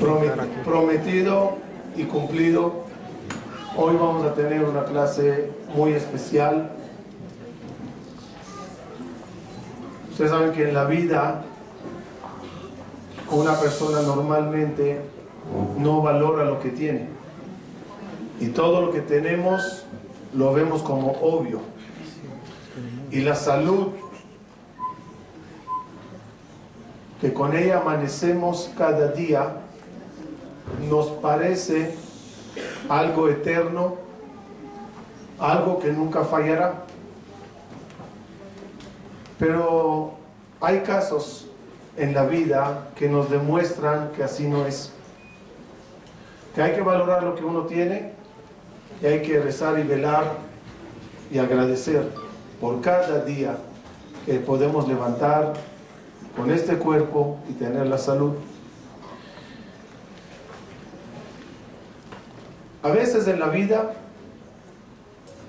[0.00, 1.56] Promet- prometido
[1.96, 2.84] y cumplido.
[3.76, 6.70] Hoy vamos a tener una clase muy especial.
[10.10, 11.42] Ustedes saben que en la vida
[13.30, 15.00] una persona normalmente
[15.78, 17.08] no valora lo que tiene.
[18.40, 19.86] Y todo lo que tenemos
[20.34, 21.60] lo vemos como obvio.
[23.10, 23.88] Y la salud,
[27.20, 29.62] que con ella amanecemos cada día,
[30.88, 31.96] nos parece
[32.88, 33.96] algo eterno,
[35.38, 36.84] algo que nunca fallará.
[39.38, 40.12] Pero
[40.60, 41.46] hay casos
[41.96, 44.92] en la vida que nos demuestran que así no es.
[46.54, 48.12] Que hay que valorar lo que uno tiene
[49.02, 50.34] y hay que rezar y velar
[51.30, 52.10] y agradecer
[52.60, 53.58] por cada día
[54.24, 55.54] que podemos levantar
[56.36, 58.34] con este cuerpo y tener la salud.
[62.86, 63.94] A veces en la vida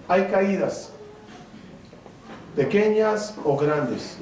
[0.07, 0.89] hay caídas,
[2.55, 4.17] pequeñas o grandes.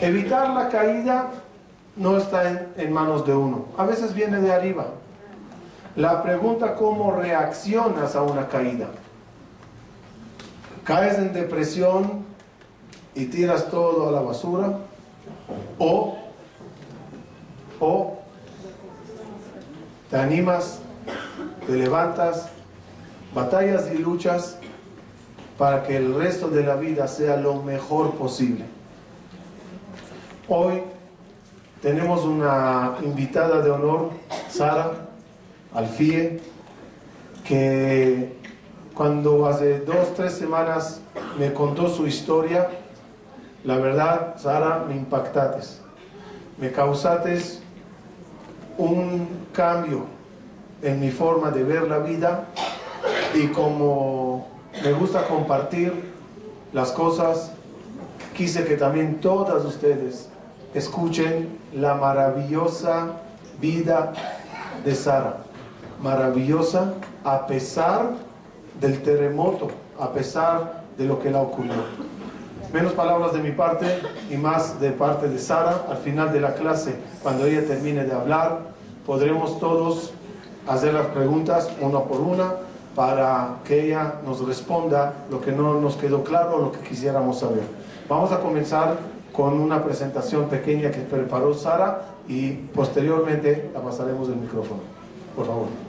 [0.00, 1.28] Evitar la caída
[1.96, 4.86] no está en, manos de uno, a veces viene de arriba.
[5.94, 8.86] La pregunta cómo reaccionas a una caída.
[10.84, 12.24] ¿Caes en depresión
[13.14, 14.78] y tiras todo a la basura?
[15.78, 16.16] ¿O,
[17.78, 18.23] o
[20.10, 20.80] te animas,
[21.66, 22.48] te levantas,
[23.34, 24.58] batallas y luchas
[25.58, 28.64] para que el resto de la vida sea lo mejor posible?
[30.48, 30.82] Hoy
[31.80, 34.10] tenemos una invitada de honor,
[34.50, 34.92] Sara
[35.74, 36.40] Alfie,
[37.44, 38.36] que
[38.94, 41.00] cuando hace dos, tres semanas
[41.38, 42.68] me contó su historia,
[43.64, 45.80] la verdad, Sara, me impactates.
[46.58, 47.63] Me causates
[48.78, 50.06] un cambio
[50.82, 52.46] en mi forma de ver la vida
[53.34, 54.48] y como
[54.82, 55.92] me gusta compartir
[56.72, 57.52] las cosas,
[58.34, 60.28] quise que también todas ustedes
[60.74, 63.12] escuchen la maravillosa
[63.60, 64.12] vida
[64.84, 65.38] de Sara.
[66.02, 68.12] Maravillosa a pesar
[68.80, 69.68] del terremoto,
[69.98, 71.72] a pesar de lo que le ocurrió.
[72.74, 73.86] Menos palabras de mi parte
[74.28, 75.86] y más de parte de Sara.
[75.88, 78.62] Al final de la clase, cuando ella termine de hablar,
[79.06, 80.10] podremos todos
[80.66, 82.54] hacer las preguntas una por una
[82.96, 87.38] para que ella nos responda lo que no nos quedó claro o lo que quisiéramos
[87.38, 87.62] saber.
[88.08, 88.96] Vamos a comenzar
[89.32, 94.80] con una presentación pequeña que preparó Sara y posteriormente la pasaremos el micrófono.
[95.36, 95.83] Por favor.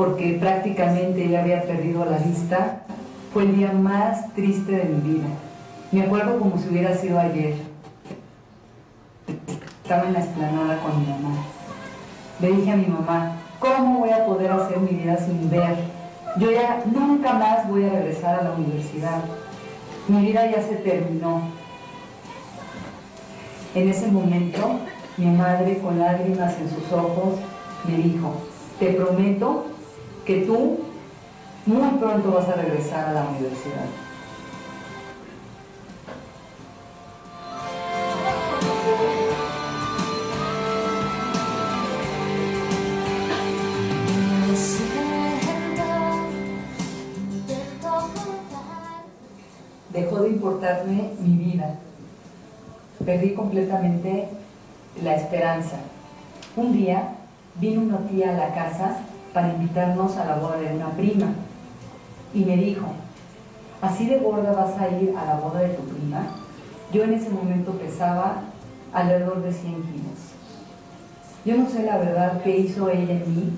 [0.00, 2.80] Porque prácticamente ya había perdido la vista,
[3.34, 5.26] fue el día más triste de mi vida.
[5.92, 7.56] Me acuerdo como si hubiera sido ayer.
[9.82, 11.44] Estaba en la esplanada con mi mamá.
[12.40, 15.76] Le dije a mi mamá, ¿cómo voy a poder hacer mi vida sin ver?
[16.38, 19.20] Yo ya nunca más voy a regresar a la universidad.
[20.08, 21.42] Mi vida ya se terminó.
[23.74, 24.78] En ese momento,
[25.18, 27.34] mi madre, con lágrimas en sus ojos,
[27.86, 28.32] me dijo,
[28.78, 29.66] te prometo
[30.30, 30.78] que tú
[31.66, 33.84] muy pronto vas a regresar a la universidad.
[49.92, 51.74] Dejó de importarme mi vida.
[53.04, 54.28] Perdí completamente
[55.02, 55.78] la esperanza.
[56.54, 57.16] Un día
[57.56, 61.28] vino una tía a la casa para invitarnos a la boda de una prima
[62.34, 62.86] y me dijo,
[63.80, 66.26] ¿así de gorda vas a ir a la boda de tu prima?
[66.92, 68.42] Yo en ese momento pesaba
[68.92, 70.30] alrededor de 100 kilos.
[71.44, 73.52] Yo no sé la verdad qué hizo ella en mí,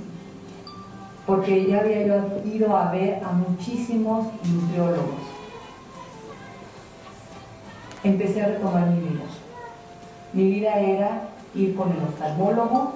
[1.27, 2.03] porque ya había
[2.45, 5.21] ido a ver a muchísimos nutriólogos.
[8.05, 9.25] Empecé a retomar mi vida.
[10.33, 12.95] Mi vida era ir con el oftalmólogo,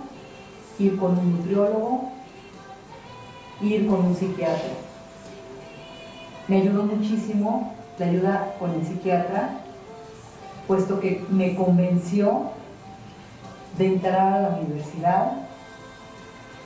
[0.78, 2.15] ir con un nutriólogo,
[3.60, 4.74] ir con un psiquiatra.
[6.48, 9.60] Me ayudó muchísimo la ayuda con el psiquiatra,
[10.66, 12.50] puesto que me convenció
[13.78, 15.32] de entrar a la universidad,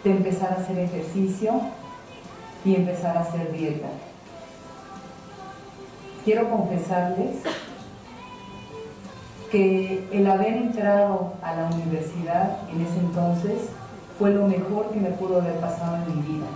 [0.05, 1.61] de empezar a hacer ejercicio
[2.65, 3.89] y empezar a hacer dieta.
[6.25, 7.37] Quiero confesarles
[9.51, 13.69] que el haber entrado a la universidad en ese entonces
[14.19, 16.47] fue lo mejor que me pudo haber pasado en mi vida.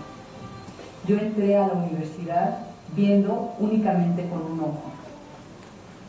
[1.07, 2.59] Yo entré a la universidad
[2.97, 4.83] viendo únicamente con un ojo.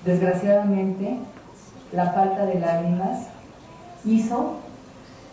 [0.06, 1.18] Desgraciadamente,
[1.92, 3.28] la falta de lágrimas
[4.06, 4.56] hizo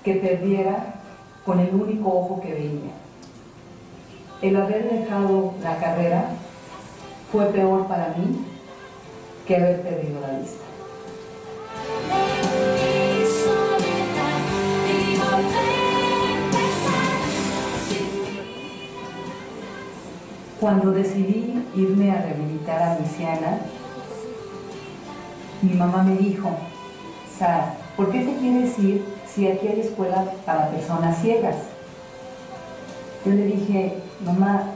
[0.03, 0.95] que perdiera
[1.45, 2.93] con el único ojo que veía.
[4.41, 6.25] El haber dejado la carrera
[7.31, 8.45] fue peor para mí
[9.47, 10.63] que haber perdido la vista.
[20.63, 23.59] Cuando decidí irme a rehabilitar a Luisiana,
[25.61, 26.51] mi mamá me dijo,
[27.37, 31.57] Sara, ¿por qué te quieres ir si aquí hay escuela para personas ciegas?
[33.27, 34.67] Yo le dije, mamá,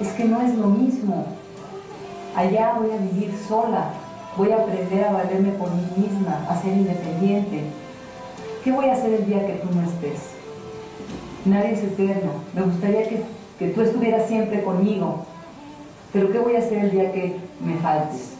[0.00, 1.26] es que no es lo mismo.
[2.34, 3.90] Allá voy a vivir sola,
[4.38, 7.64] voy a aprender a valerme por mí misma, a ser independiente.
[8.64, 10.30] ¿Qué voy a hacer el día que tú no estés?
[11.44, 12.32] Nadie es eterno.
[12.54, 13.22] Me gustaría que,
[13.60, 15.26] que tú estuvieras siempre conmigo.
[16.14, 18.38] Pero ¿qué voy a hacer el día que me faltes?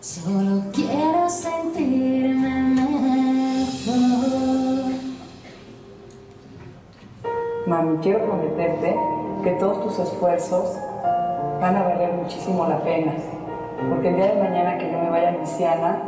[0.00, 4.00] Solo quiero sentirme mejor.
[7.66, 8.96] Mami, quiero prometerte
[9.44, 10.74] que todos tus esfuerzos
[11.60, 13.12] van a valer muchísimo la pena.
[13.90, 15.98] Porque el día de mañana que yo me vaya a Luisiana,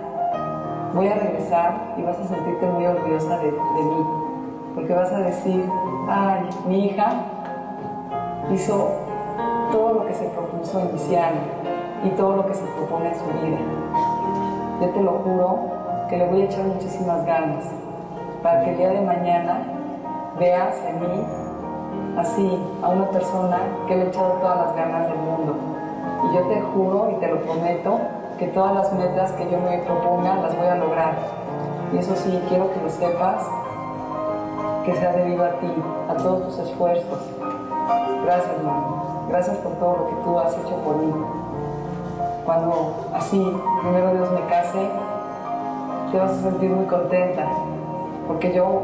[0.94, 4.06] voy a regresar y vas a sentirte muy orgullosa de, de mí.
[4.74, 5.62] Porque vas a decir,
[6.08, 7.26] ay, mi hija
[8.50, 8.88] hizo
[9.70, 11.40] todo lo que se propuso Luisiana
[12.04, 13.58] y todo lo que se propone en su vida.
[14.80, 15.58] Yo te lo juro
[16.08, 17.64] que le voy a echar muchísimas ganas
[18.42, 19.62] para que el día de mañana
[20.38, 21.26] veas en mí
[22.16, 25.54] así a una persona que le ha echado todas las ganas del mundo.
[26.24, 27.98] Y yo te juro y te lo prometo
[28.38, 31.14] que todas las metas que yo me proponga las voy a lograr.
[31.92, 33.44] Y eso sí, quiero que lo sepas,
[34.84, 35.72] que sea debido a ti,
[36.08, 37.20] a todos tus esfuerzos.
[38.24, 39.28] Gracias, mami.
[39.28, 41.12] Gracias por todo lo que tú has hecho por mí.
[42.44, 44.88] Cuando así, primero Dios me case,
[46.10, 47.46] te vas a sentir muy contenta,
[48.26, 48.82] porque yo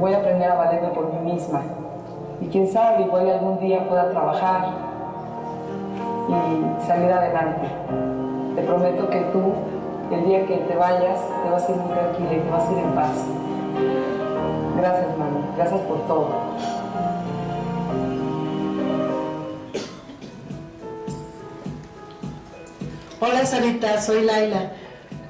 [0.00, 1.62] voy a aprender a valerme por mí misma.
[2.40, 4.66] Y quién sabe, igual algún día pueda trabajar
[6.28, 7.68] y salir adelante.
[8.54, 9.52] Te prometo que tú,
[10.10, 12.72] el día que te vayas, te vas a ir muy tranquila y te vas a
[12.72, 13.24] ir en paz.
[14.76, 15.44] Gracias, mami.
[15.56, 16.26] Gracias por todo.
[23.28, 24.70] Hola Sarita, soy Laila.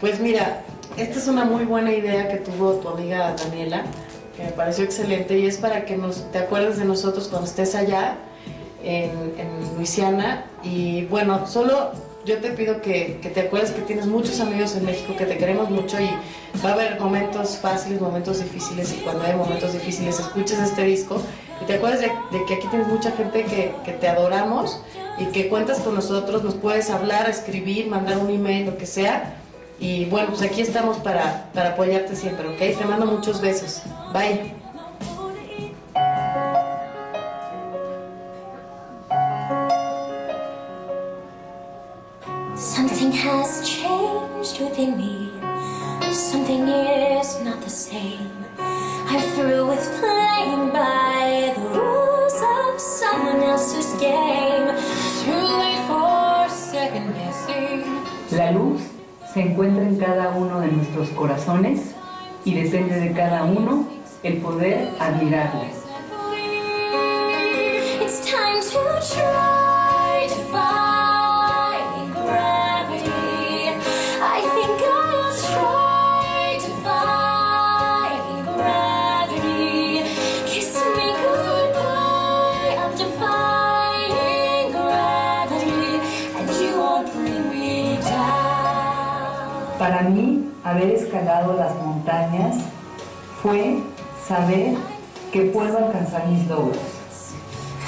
[0.01, 0.61] Pues mira,
[0.99, 3.85] esta es una muy buena idea que tuvo tu amiga Daniela,
[4.37, 7.75] que me pareció excelente y es para que nos, te acuerdes de nosotros cuando estés
[7.75, 8.19] allá
[8.85, 10.45] en, en Luisiana.
[10.63, 11.93] Y bueno, solo
[12.27, 15.39] yo te pido que, que te acuerdes que tienes muchos amigos en México, que te
[15.39, 16.11] queremos mucho y
[16.63, 21.23] va a haber momentos fáciles, momentos difíciles y cuando hay momentos difíciles escuches este disco
[21.63, 24.83] y te acuerdes de, de que aquí tienes mucha gente que, que te adoramos
[25.19, 29.37] y que cuentas con nosotros, nos puedes hablar, escribir, mandar un email, lo que sea.
[29.79, 32.79] Y bueno, pues aquí estamos para, para apoyarte siempre, ¿ok?
[32.79, 33.83] Te mando muchos besos.
[34.13, 34.66] Bye.
[59.57, 61.95] Encuentra en cada uno de nuestros corazones
[62.45, 63.89] y depende de cada uno
[64.23, 65.65] el poder admirarla.
[91.17, 92.57] Escalado las montañas
[93.43, 93.79] fue
[94.27, 94.75] saber
[95.33, 96.77] que puedo alcanzar mis logros.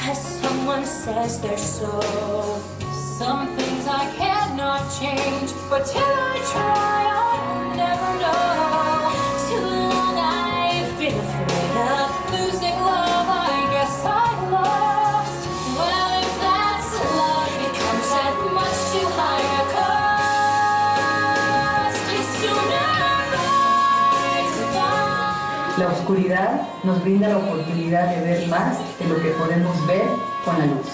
[0.04, 2.00] Cause someone says they're so.
[3.18, 7.27] Some things I cannot change, but till I try, I'll
[26.08, 30.06] oscuridad nos brinda la oportunidad de ver más de lo que podemos ver
[30.42, 30.86] con la luz.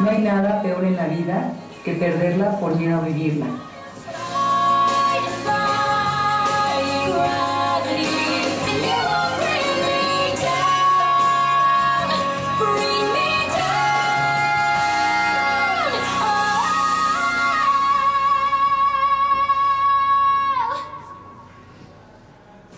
[0.00, 1.52] No hay nada peor en la vida
[1.84, 3.46] que perderla por miedo a vivirla.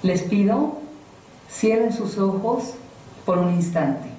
[0.03, 0.79] Les pido,
[1.49, 2.75] cierren sus ojos
[3.25, 4.12] por un instante.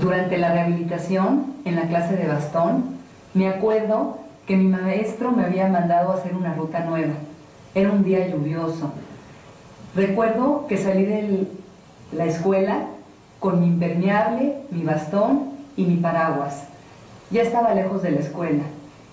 [0.00, 2.84] Durante la rehabilitación en la clase de bastón,
[3.34, 7.12] me acuerdo que mi maestro me había mandado a hacer una ruta nueva.
[7.74, 8.92] Era un día lluvioso.
[9.94, 11.46] Recuerdo que salí de
[12.12, 12.86] la escuela
[13.40, 16.64] con mi impermeable, mi bastón y mi paraguas.
[17.30, 18.62] Ya estaba lejos de la escuela.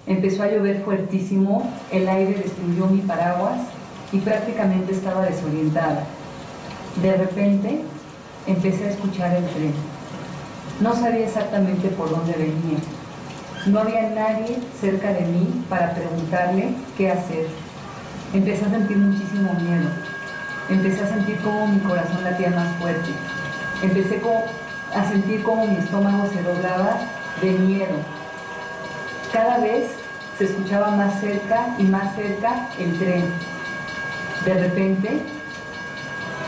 [0.06, 3.60] Empezó a llover fuertísimo, el aire destruyó mi paraguas
[4.14, 6.06] y prácticamente estaba desorientada.
[7.02, 7.82] De repente
[8.48, 9.74] empecé a escuchar el tren.
[10.80, 12.78] No sabía exactamente por dónde venía.
[13.66, 17.48] No había nadie cerca de mí para preguntarle qué hacer.
[18.32, 19.90] Empecé a sentir muchísimo miedo.
[20.70, 23.10] Empecé a sentir cómo mi corazón latía más fuerte.
[23.82, 24.22] Empecé
[24.96, 26.98] a sentir cómo mi estómago se doblaba
[27.42, 27.96] de miedo.
[29.34, 29.90] Cada vez
[30.38, 33.26] se escuchaba más cerca y más cerca el tren.
[34.46, 35.22] De repente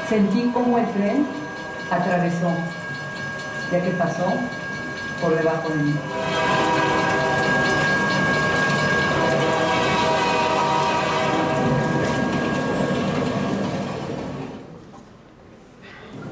[0.08, 1.26] sentí como el tren
[1.90, 2.52] atravesó,
[3.72, 4.26] ya que pasó
[5.22, 5.94] por debajo de mí.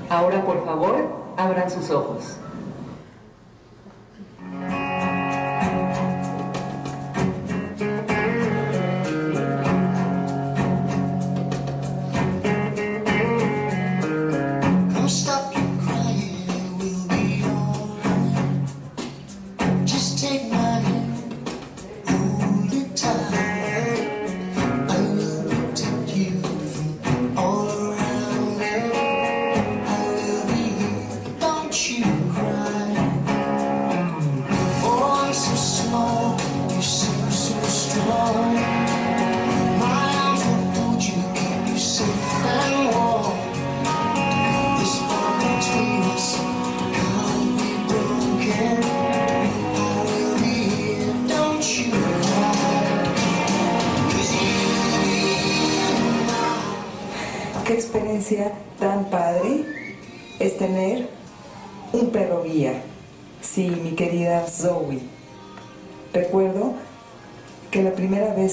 [0.09, 0.95] Ahora, por favor,
[1.37, 2.37] abran sus ojos.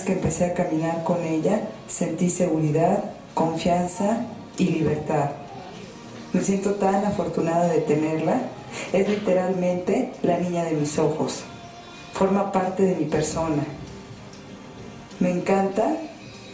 [0.05, 4.27] Que empecé a caminar con ella sentí seguridad, confianza
[4.59, 5.31] y libertad.
[6.33, 8.43] Me siento tan afortunada de tenerla.
[8.93, 11.45] Es literalmente la niña de mis ojos.
[12.13, 13.63] Forma parte de mi persona.
[15.21, 15.97] Me encanta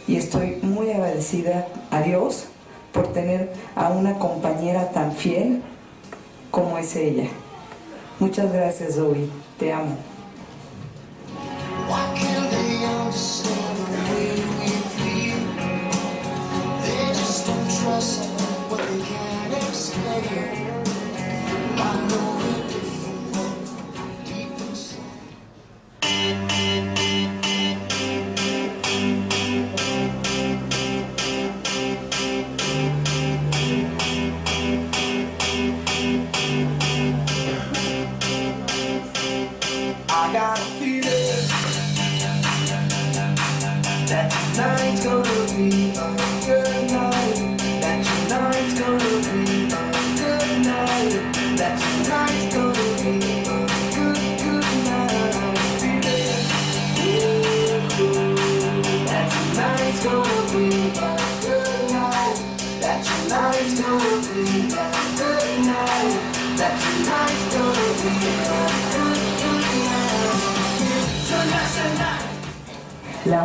[0.07, 2.45] y estoy muy agradecida a Dios
[2.91, 5.61] por tener a una compañera tan fiel
[6.51, 7.27] como es ella.
[8.19, 9.27] Muchas gracias, Zoe.
[9.57, 10.10] Te amo.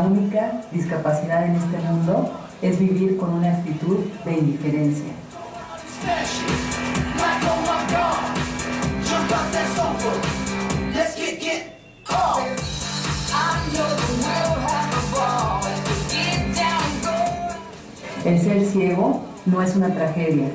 [0.06, 5.12] Única discapacidad en este mundo es vivir con una actitud de indiferencia.
[18.24, 20.48] El ser ciego no es una tragedia,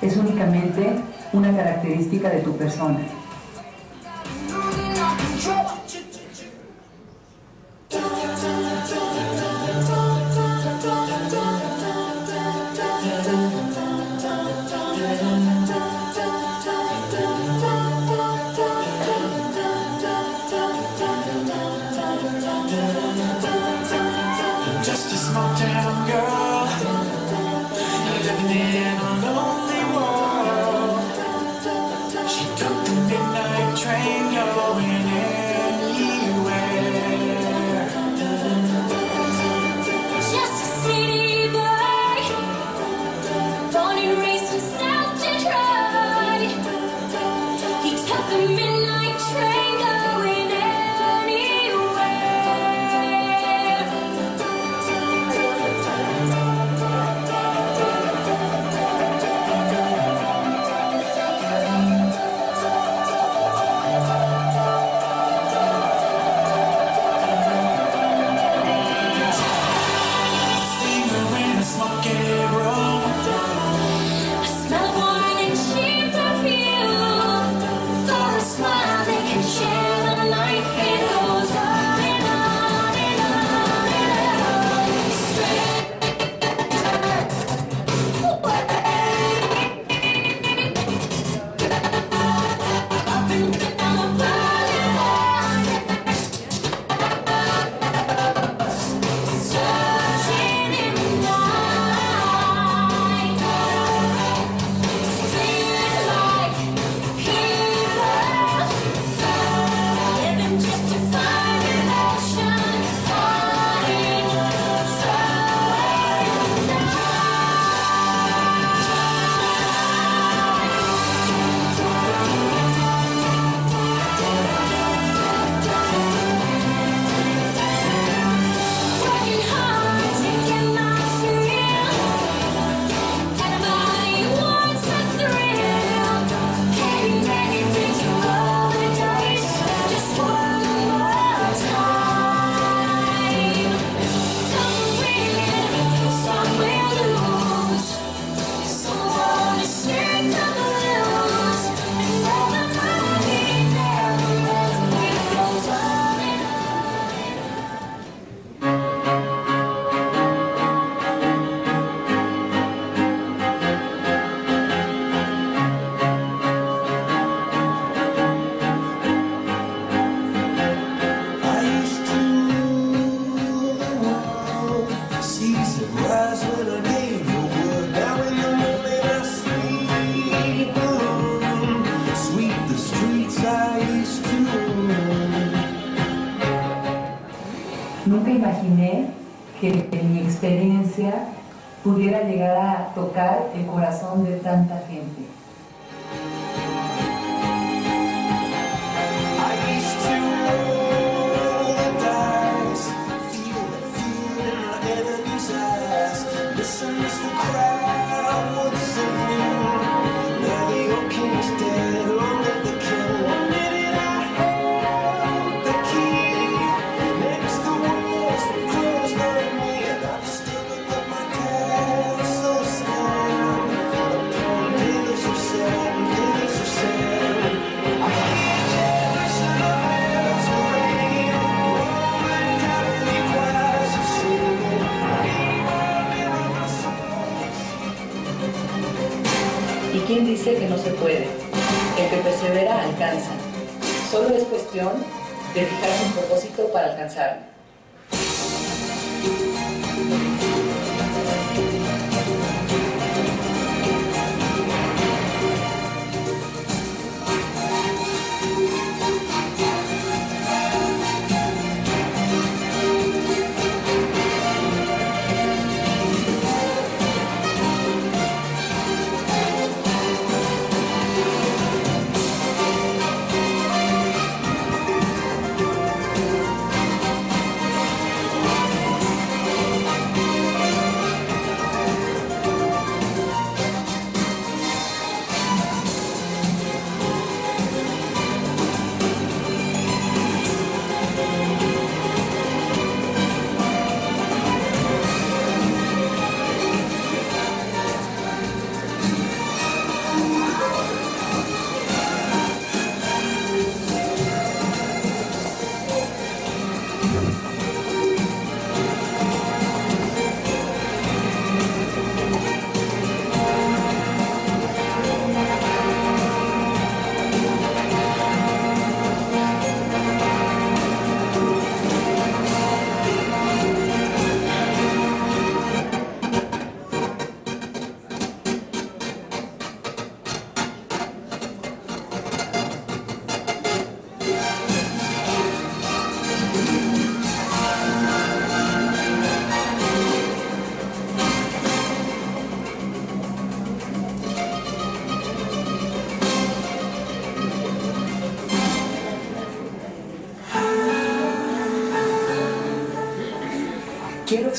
[0.00, 0.92] es únicamente
[1.32, 3.00] una característica de tu persona.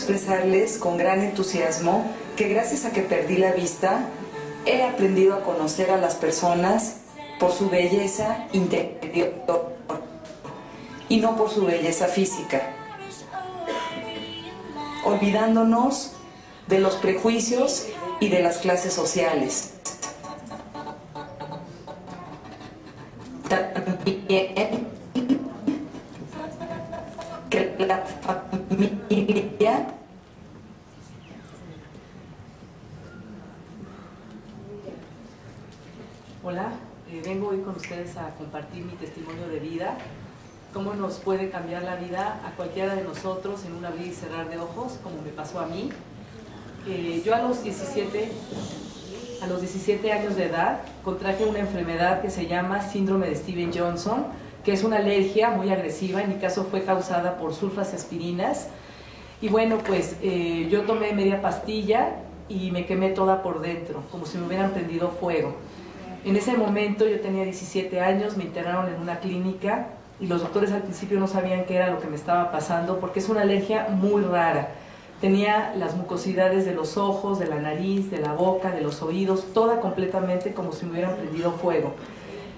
[0.10, 2.04] Expresarles con gran entusiasmo
[2.36, 4.08] que gracias a que perdí la vista,
[4.65, 7.02] he aprendido a conocer a las personas
[7.39, 9.76] por su belleza interior
[11.10, 12.74] y no por su belleza física,
[15.06, 16.13] olvidándonos
[16.67, 17.86] de los prejuicios
[18.19, 19.74] y de las clases sociales.
[23.48, 24.88] También
[27.50, 30.00] que la familia
[36.41, 36.72] Hola,
[37.12, 39.98] eh, vengo hoy con ustedes a compartir mi testimonio de vida,
[40.74, 44.50] cómo nos puede cambiar la vida a cualquiera de nosotros en un abrir y cerrar
[44.50, 45.90] de ojos, como me pasó a mí.
[46.88, 48.32] Eh, yo a los 17,
[49.42, 53.72] a los 17 años de edad contraje una enfermedad que se llama síndrome de Steven
[53.74, 54.28] Johnson,
[54.64, 58.68] que es una alergia muy agresiva, en mi caso fue causada por sulfas aspirinas.
[59.42, 62.16] Y bueno, pues eh, yo tomé media pastilla
[62.48, 65.56] y me quemé toda por dentro, como si me hubieran prendido fuego.
[66.26, 69.88] En ese momento yo tenía 17 años, me internaron en una clínica
[70.20, 73.20] y los doctores al principio no sabían qué era lo que me estaba pasando porque
[73.20, 74.70] es una alergia muy rara.
[75.22, 79.54] Tenía las mucosidades de los ojos, de la nariz, de la boca, de los oídos,
[79.54, 81.94] toda completamente como si me hubieran prendido fuego.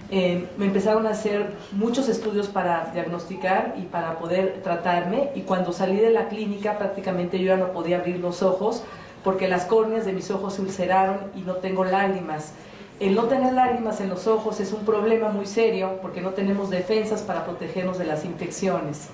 [0.10, 5.72] Eh, me empezaron a hacer muchos estudios para diagnosticar y para poder tratarme y cuando
[5.72, 8.84] salí de la clínica prácticamente yo ya no podía abrir los ojos
[9.24, 12.54] porque las córneas de mis ojos se ulceraron y no tengo lágrimas.
[13.02, 16.70] El no tener lágrimas en los ojos es un problema muy serio porque no tenemos
[16.70, 19.08] defensas para protegernos de las infecciones.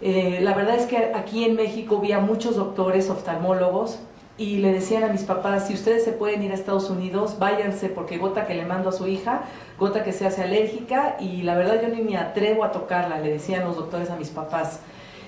[0.00, 4.00] Eh, la verdad es que aquí en México vi a muchos doctores oftalmólogos
[4.38, 7.90] y le decían a mis papás, si ustedes se pueden ir a Estados Unidos, váyanse
[7.90, 9.42] porque gota que le mando a su hija,
[9.78, 13.30] gota que se hace alérgica y la verdad yo ni me atrevo a tocarla, le
[13.30, 14.80] decían los doctores a mis papás.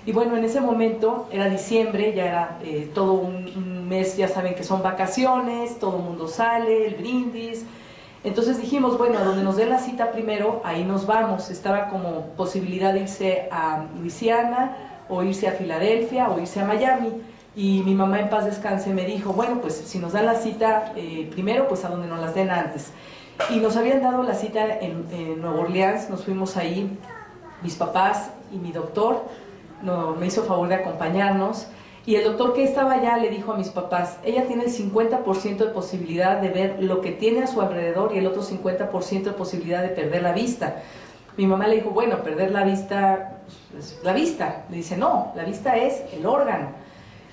[0.08, 4.54] Y bueno, en ese momento era diciembre, ya era eh, todo un, mes, ya saben
[4.54, 7.66] que son vacaciones, todo el mundo sale, el brindis.
[8.24, 11.50] Entonces dijimos, bueno, a donde nos den la cita primero, ahí nos vamos.
[11.50, 14.78] Estaba como posibilidad de irse a Luisiana
[15.10, 17.12] o irse a Filadelfia o irse a Miami.
[17.54, 20.94] Y mi mamá en paz descanse me dijo, bueno, pues si nos dan la cita
[20.96, 22.92] eh, primero, pues a donde nos las den antes.
[23.50, 26.98] Y nos habían dado la cita en, en Nueva Orleans, nos fuimos ahí,
[27.60, 29.22] mis papás y mi doctor,
[29.82, 31.68] no, me hizo favor de acompañarnos.
[32.06, 35.56] Y el doctor que estaba allá le dijo a mis papás, ella tiene el 50%
[35.58, 39.32] de posibilidad de ver lo que tiene a su alrededor y el otro 50% de
[39.32, 40.82] posibilidad de perder la vista.
[41.36, 44.64] Mi mamá le dijo, bueno, perder la vista, pues, es la vista.
[44.70, 46.68] Le dice, no, la vista es el órgano.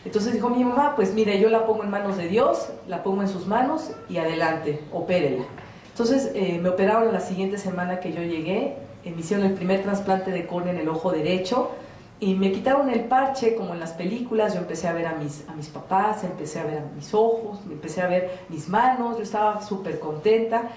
[0.04, 3.22] Entonces dijo mi mamá, pues mire, yo la pongo en manos de Dios, la pongo
[3.22, 5.46] en sus manos y adelante, opérela.
[5.88, 9.82] Entonces eh, me operaron la siguiente semana que yo llegué, eh, me hicieron el primer
[9.82, 11.72] trasplante de córnea en el ojo derecho
[12.20, 15.44] y me quitaron el parche como en las películas, yo empecé a ver a mis,
[15.50, 19.24] a mis papás, empecé a ver a mis ojos, empecé a ver mis manos, yo
[19.24, 20.70] estaba súper contenta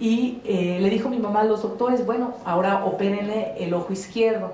[0.00, 4.52] y eh, le dijo mi mamá a los doctores, bueno, ahora opérenle el ojo izquierdo.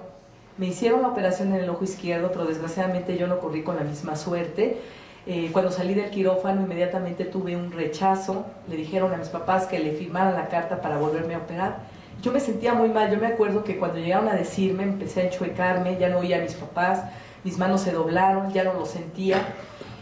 [0.57, 3.83] Me hicieron la operación en el ojo izquierdo, pero desgraciadamente yo no corrí con la
[3.83, 4.81] misma suerte.
[5.27, 9.79] Eh, cuando salí del quirófano inmediatamente tuve un rechazo, le dijeron a mis papás que
[9.79, 11.94] le firmaran la carta para volverme a operar.
[12.23, 15.25] Yo me sentía muy mal, yo me acuerdo que cuando llegaron a decirme empecé a
[15.25, 17.03] enchuecarme, ya no oía a mis papás,
[17.45, 19.55] mis manos se doblaron, ya no lo sentía.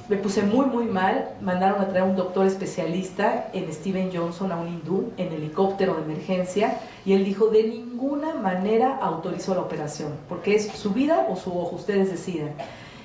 [0.08, 4.56] Me puse muy muy mal, mandaron a traer un doctor especialista en Steven Johnson, a
[4.56, 10.12] un hindú, en helicóptero de emergencia, y él dijo, de ninguna manera autorizó la operación,
[10.28, 12.50] porque es su vida o su ojo, ustedes decidan.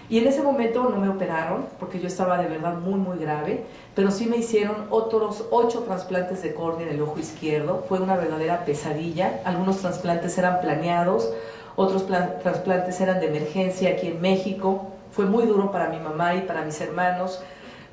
[0.09, 3.65] Y en ese momento no me operaron, porque yo estaba de verdad muy, muy grave,
[3.93, 7.83] pero sí me hicieron otros ocho trasplantes de córnea en el ojo izquierdo.
[7.89, 9.41] Fue una verdadera pesadilla.
[9.43, 11.33] Algunos trasplantes eran planeados,
[11.75, 14.87] otros pla- trasplantes eran de emergencia aquí en México.
[15.11, 17.41] Fue muy duro para mi mamá y para mis hermanos,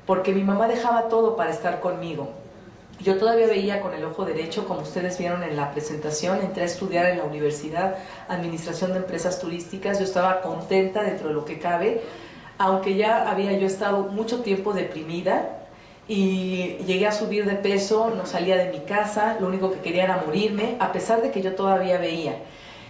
[0.05, 2.29] porque mi mamá dejaba todo para estar conmigo.
[3.01, 6.65] Yo todavía veía con el ojo derecho, como ustedes vieron en la presentación, entré a
[6.65, 7.97] estudiar en la universidad
[8.29, 12.01] Administración de Empresas Turísticas, yo estaba contenta dentro de lo que cabe,
[12.57, 15.67] aunque ya había yo estado mucho tiempo deprimida
[16.07, 20.05] y llegué a subir de peso, no salía de mi casa, lo único que quería
[20.05, 22.37] era morirme, a pesar de que yo todavía veía.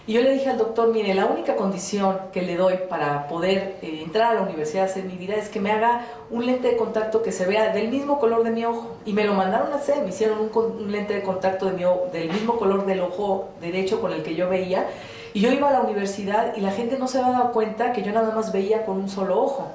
[0.08, 3.78] Y yo le dije al doctor, mire, la única condición que le doy para poder
[3.82, 6.68] eh, entrar a la universidad a hacer mi vida es que me haga un lente
[6.68, 8.98] de contacto que se vea del mismo color de mi ojo.
[9.04, 12.86] Y me lo mandaron a hacer, me hicieron un, lente de contacto del mismo color
[12.86, 14.86] del ojo derecho con el que yo veía.
[15.34, 18.04] Y yo iba a la universidad y la gente no se había dado cuenta que
[18.04, 19.70] yo nada más veía con un solo ojo.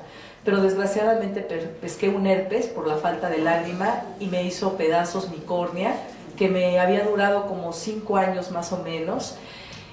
[0.45, 1.41] Pero desgraciadamente
[1.81, 5.95] pesqué un herpes por la falta de lágrima y me hizo pedazos mi córnea,
[6.39, 9.37] que me había durado como cinco años más o menos.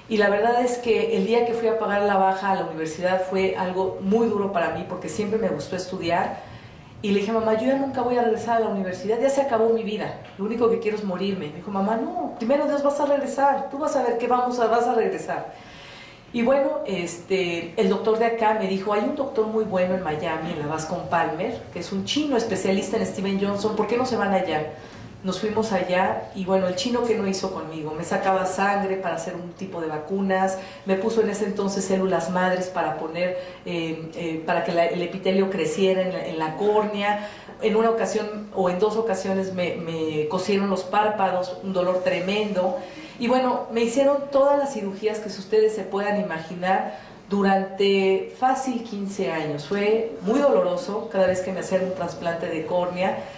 [0.08, 2.64] Y la verdad es que el día que fui a pagar la baja a la
[2.64, 6.40] universidad fue algo muy duro para mí porque siempre me gustó estudiar.
[7.02, 9.40] Y le dije, mamá, yo ya nunca voy a regresar a la universidad, ya se
[9.40, 11.48] acabó mi vida, lo único que quiero es morirme.
[11.48, 14.58] Me dijo, mamá, no, primero Dios vas a regresar, tú vas a ver que vamos
[14.58, 15.52] a, vas a regresar.
[16.32, 20.02] Y bueno, este, el doctor de acá me dijo, hay un doctor muy bueno en
[20.02, 23.96] Miami, en la Bascom Palmer, que es un chino especialista en Steven Johnson, ¿por qué
[23.96, 24.72] no se van allá?
[25.24, 29.16] Nos fuimos allá y bueno, el chino que no hizo conmigo, me sacaba sangre para
[29.16, 34.10] hacer un tipo de vacunas, me puso en ese entonces células madres para poner, eh,
[34.14, 37.28] eh, para que el epitelio creciera en la, en la córnea.
[37.60, 42.78] En una ocasión o en dos ocasiones me, me cosieron los párpados, un dolor tremendo.
[43.18, 49.32] Y bueno, me hicieron todas las cirugías que ustedes se puedan imaginar durante fácil 15
[49.32, 49.66] años.
[49.66, 53.37] Fue muy doloroso cada vez que me hacían un trasplante de córnea.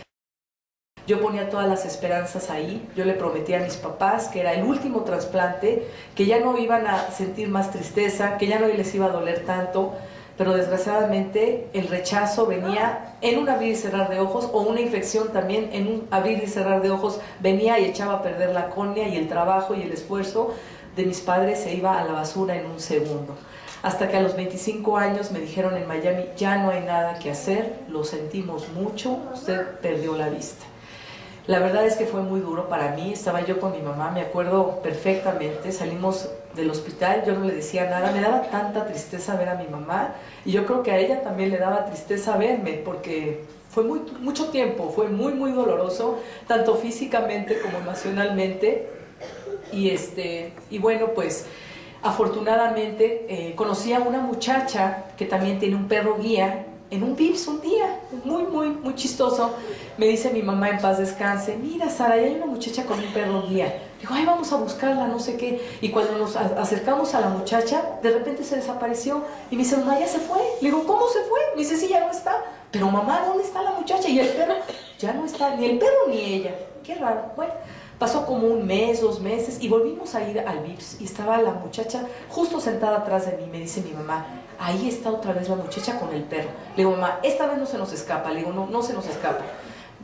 [1.11, 2.89] Yo ponía todas las esperanzas ahí.
[2.95, 6.87] Yo le prometí a mis papás que era el último trasplante, que ya no iban
[6.87, 9.93] a sentir más tristeza, que ya no les iba a doler tanto.
[10.39, 15.33] Pero desgraciadamente el rechazo venía en un abrir y cerrar de ojos o una infección
[15.33, 19.09] también en un abrir y cerrar de ojos venía y echaba a perder la córnea
[19.09, 20.55] y el trabajo y el esfuerzo
[20.95, 23.35] de mis padres se iba a la basura en un segundo.
[23.83, 27.33] Hasta que a los 25 años me dijeron en Miami, ya no hay nada que
[27.33, 30.70] hacer, lo sentimos mucho, usted perdió la vista.
[31.51, 34.21] La verdad es que fue muy duro para mí, estaba yo con mi mamá, me
[34.21, 39.49] acuerdo perfectamente, salimos del hospital, yo no le decía nada, me daba tanta tristeza ver
[39.49, 43.43] a mi mamá y yo creo que a ella también le daba tristeza verme porque
[43.69, 48.89] fue muy, mucho tiempo, fue muy, muy doloroso, tanto físicamente como emocionalmente.
[49.73, 51.47] Y, este, y bueno, pues
[52.01, 57.47] afortunadamente eh, conocí a una muchacha que también tiene un perro guía en un VIPS
[57.47, 59.55] un día, muy, muy, muy chistoso.
[59.97, 63.47] Me dice mi mamá en paz descanse, mira Sara, hay una muchacha con un perro
[63.49, 63.83] guía.
[64.01, 65.61] Digo, ay, vamos a buscarla, no sé qué.
[65.81, 69.23] Y cuando nos acercamos a la muchacha, de repente se desapareció.
[69.51, 70.41] Y me dice, mamá, ya se fue.
[70.61, 71.39] Le digo, ¿cómo se fue?
[71.55, 72.43] Me dice, sí, ya no está.
[72.71, 74.09] Pero mamá, ¿dónde está la muchacha?
[74.09, 74.55] Y el perro,
[74.99, 76.55] ya no está, ni el perro ni ella.
[76.83, 77.33] Qué raro.
[77.37, 77.53] Bueno,
[77.99, 81.01] pasó como un mes, dos meses, y volvimos a ir al VIPS.
[81.01, 83.47] Y estaba la muchacha justo sentada atrás de mí.
[83.53, 84.25] Me dice mi mamá,
[84.61, 86.51] ahí está otra vez la muchacha con el perro.
[86.77, 88.31] Le digo, mamá, esta vez no se nos escapa.
[88.31, 89.45] Le digo, no, no se nos escapa.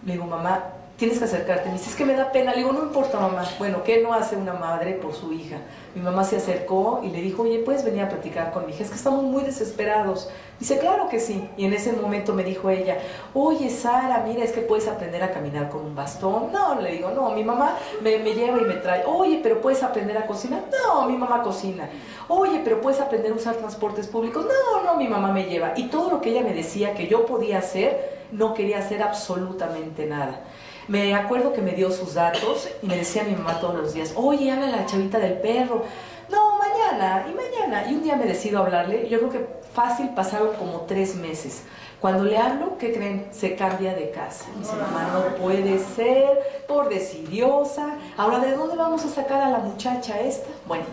[0.04, 0.64] Le digo, mamá,
[0.96, 1.68] tienes que acercarte.
[1.68, 2.52] Me dice, es que me da pena.
[2.52, 3.44] Le digo, no importa, mamá.
[3.58, 5.58] Bueno, ¿qué no hace una madre por su hija?
[5.94, 8.84] Mi mamá se acercó y le dijo, oye, ¿puedes venir a platicar con mi hija?
[8.84, 10.30] Es que estamos muy desesperados.
[10.58, 11.48] Dice, claro que sí.
[11.56, 12.98] Y en ese momento me dijo ella,
[13.34, 16.50] oye, Sara, mira, es que puedes aprender a caminar con un bastón.
[16.52, 19.04] No, le digo, no, mi mamá me, me lleva y me trae.
[19.06, 20.62] Oye, pero puedes aprender a cocinar.
[20.82, 21.88] No, mi mamá cocina.
[22.28, 24.46] Oye, pero puedes aprender a usar transportes públicos.
[24.46, 25.74] No, no, mi mamá me lleva.
[25.76, 30.06] Y todo lo que ella me decía que yo podía hacer, no quería hacer absolutamente
[30.06, 30.40] nada.
[30.88, 34.12] Me acuerdo que me dio sus datos y me decía mi mamá todos los días,
[34.14, 35.82] oye, habla la chavita del perro.
[36.30, 37.90] No, mañana, y mañana.
[37.90, 41.62] Y un día me decido hablarle, yo creo que fácil pasaron como tres meses.
[42.00, 43.28] Cuando le hablo, ¿qué creen?
[43.32, 44.44] Se cambia de casa.
[44.58, 47.96] Dice, mamá, no puede ser, por decidiosa.
[48.16, 50.48] Ahora, ¿de dónde vamos a sacar a la muchacha esta?
[50.66, 50.84] Bueno,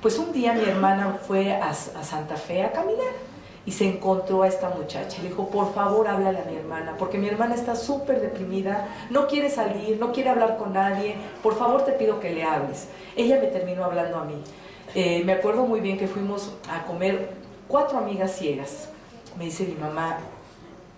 [0.00, 3.31] pues un día mi hermana fue a Santa Fe a caminar
[3.64, 5.22] y se encontró a esta muchacha.
[5.22, 9.26] Le dijo, por favor, háblale a mi hermana, porque mi hermana está súper deprimida, no
[9.26, 12.88] quiere salir, no quiere hablar con nadie, por favor te pido que le hables.
[13.16, 14.42] Ella me terminó hablando a mí.
[14.94, 17.30] Eh, me acuerdo muy bien que fuimos a comer
[17.68, 18.88] cuatro amigas ciegas.
[19.38, 20.18] Me dice mi mamá,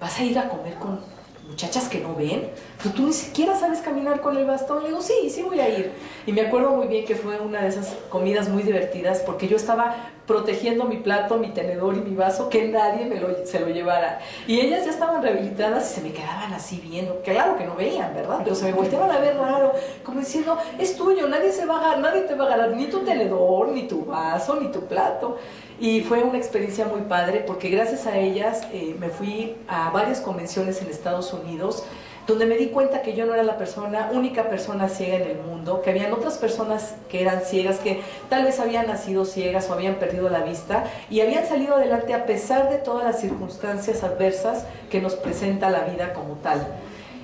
[0.00, 1.00] ¿vas a ir a comer con
[1.48, 2.50] muchachas que no ven?
[2.84, 4.82] Pero tú ni siquiera sabes caminar con el bastón.
[4.82, 5.90] Le digo, sí, sí voy a ir.
[6.26, 9.56] Y me acuerdo muy bien que fue una de esas comidas muy divertidas porque yo
[9.56, 13.68] estaba protegiendo mi plato, mi tenedor y mi vaso, que nadie me lo, se lo
[13.68, 14.20] llevara.
[14.46, 17.22] Y ellas ya estaban rehabilitadas y se me quedaban así viendo.
[17.22, 18.40] Claro que no veían, ¿verdad?
[18.44, 21.96] Pero se me volteaban a ver raro, como diciendo, es tuyo, nadie, se va a
[21.96, 25.38] nadie te va a ganar ni tu tenedor, ni tu vaso, ni tu plato.
[25.80, 30.20] Y fue una experiencia muy padre porque gracias a ellas eh, me fui a varias
[30.20, 31.84] convenciones en Estados Unidos
[32.26, 35.38] donde me di cuenta que yo no era la persona, única persona ciega en el
[35.38, 39.74] mundo, que habían otras personas que eran ciegas, que tal vez habían nacido ciegas o
[39.74, 44.64] habían perdido la vista y habían salido adelante a pesar de todas las circunstancias adversas
[44.90, 46.66] que nos presenta la vida como tal.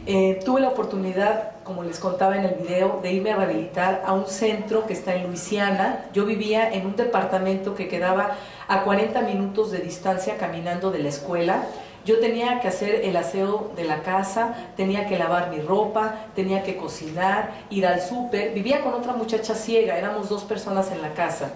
[0.07, 4.13] Eh, tuve la oportunidad, como les contaba en el video, de irme a rehabilitar a
[4.13, 6.07] un centro que está en Luisiana.
[6.13, 8.37] Yo vivía en un departamento que quedaba
[8.67, 11.65] a 40 minutos de distancia caminando de la escuela.
[12.05, 16.63] Yo tenía que hacer el aseo de la casa, tenía que lavar mi ropa, tenía
[16.63, 18.53] que cocinar, ir al súper.
[18.55, 21.53] Vivía con otra muchacha ciega, éramos dos personas en la casa.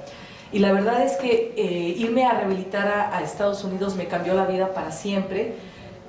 [0.52, 4.34] Y la verdad es que eh, irme a rehabilitar a, a Estados Unidos me cambió
[4.34, 5.54] la vida para siempre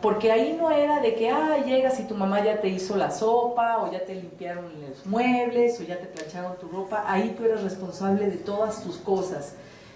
[0.05, 3.09] porque ahí no era de que, ah, llegas y tu mamá ya te hizo la
[3.09, 7.43] sopa, o ya te limpiaron los muebles, o ya te plancharon tu ropa, ahí tú
[7.43, 9.55] eres responsable de todas tus cosas.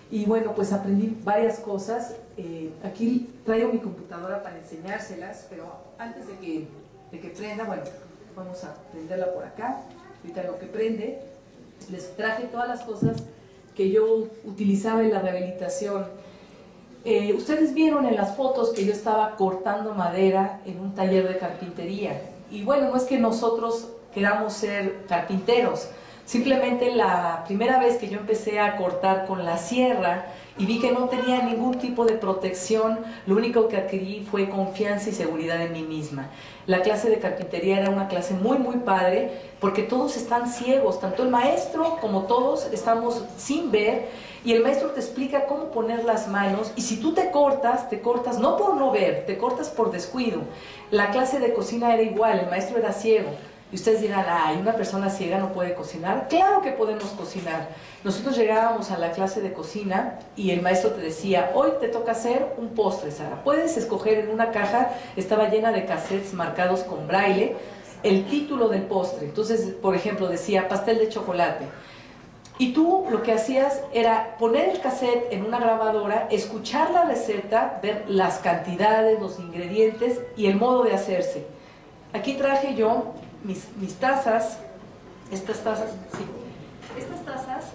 [0.10, 2.15] Y bueno, pues aprendí varias cosas.
[2.41, 5.65] Eh, aquí traigo mi computadora para enseñárselas, pero
[5.97, 6.67] antes de que,
[7.12, 7.82] de que prenda, bueno,
[8.34, 9.82] vamos a prenderla por acá.
[10.21, 11.19] Ahorita lo que prende,
[11.91, 13.17] les traje todas las cosas
[13.75, 16.06] que yo utilizaba en la rehabilitación.
[17.04, 21.39] Eh, ustedes vieron en las fotos que yo estaba cortando madera en un taller de
[21.39, 22.21] carpintería.
[22.49, 25.89] Y bueno, no es que nosotros queramos ser carpinteros,
[26.26, 30.26] simplemente la primera vez que yo empecé a cortar con la sierra
[30.60, 35.10] y vi que no tenía ningún tipo de protección, lo único que adquirí fue confianza
[35.10, 36.30] y seguridad en mí misma.
[36.68, 39.32] La clase de carpintería era una clase muy, muy padre
[39.62, 44.10] porque todos están ciegos, tanto el maestro como todos estamos sin ver
[44.43, 48.01] y el maestro te explica cómo poner las manos y si tú te cortas, te
[48.01, 50.41] cortas no por no ver, te cortas por descuido.
[50.91, 53.30] La clase de cocina era igual, el maestro era ciego.
[53.72, 56.28] Y ustedes dirán, ay, una persona ciega no puede cocinar.
[56.28, 57.70] Claro que podemos cocinar.
[58.03, 62.13] Nosotros llegábamos a la clase de cocina y el maestro te decía, hoy te toca
[62.13, 63.43] hacer un postre, Sara.
[63.43, 67.55] Puedes escoger en una caja, estaba llena de cassettes marcados con braille,
[68.01, 69.28] el título del postre.
[69.28, 71.65] Entonces, por ejemplo, decía pastel de chocolate.
[72.57, 77.80] Y tú lo que hacías era poner el cassette en una grabadora, escuchar la receta,
[77.82, 81.45] ver las cantidades, los ingredientes y el modo de hacerse.
[82.11, 83.13] Aquí traje yo
[83.43, 84.57] mis, tazas,
[85.31, 86.25] estas tazas, sí,
[86.99, 87.65] estas tazas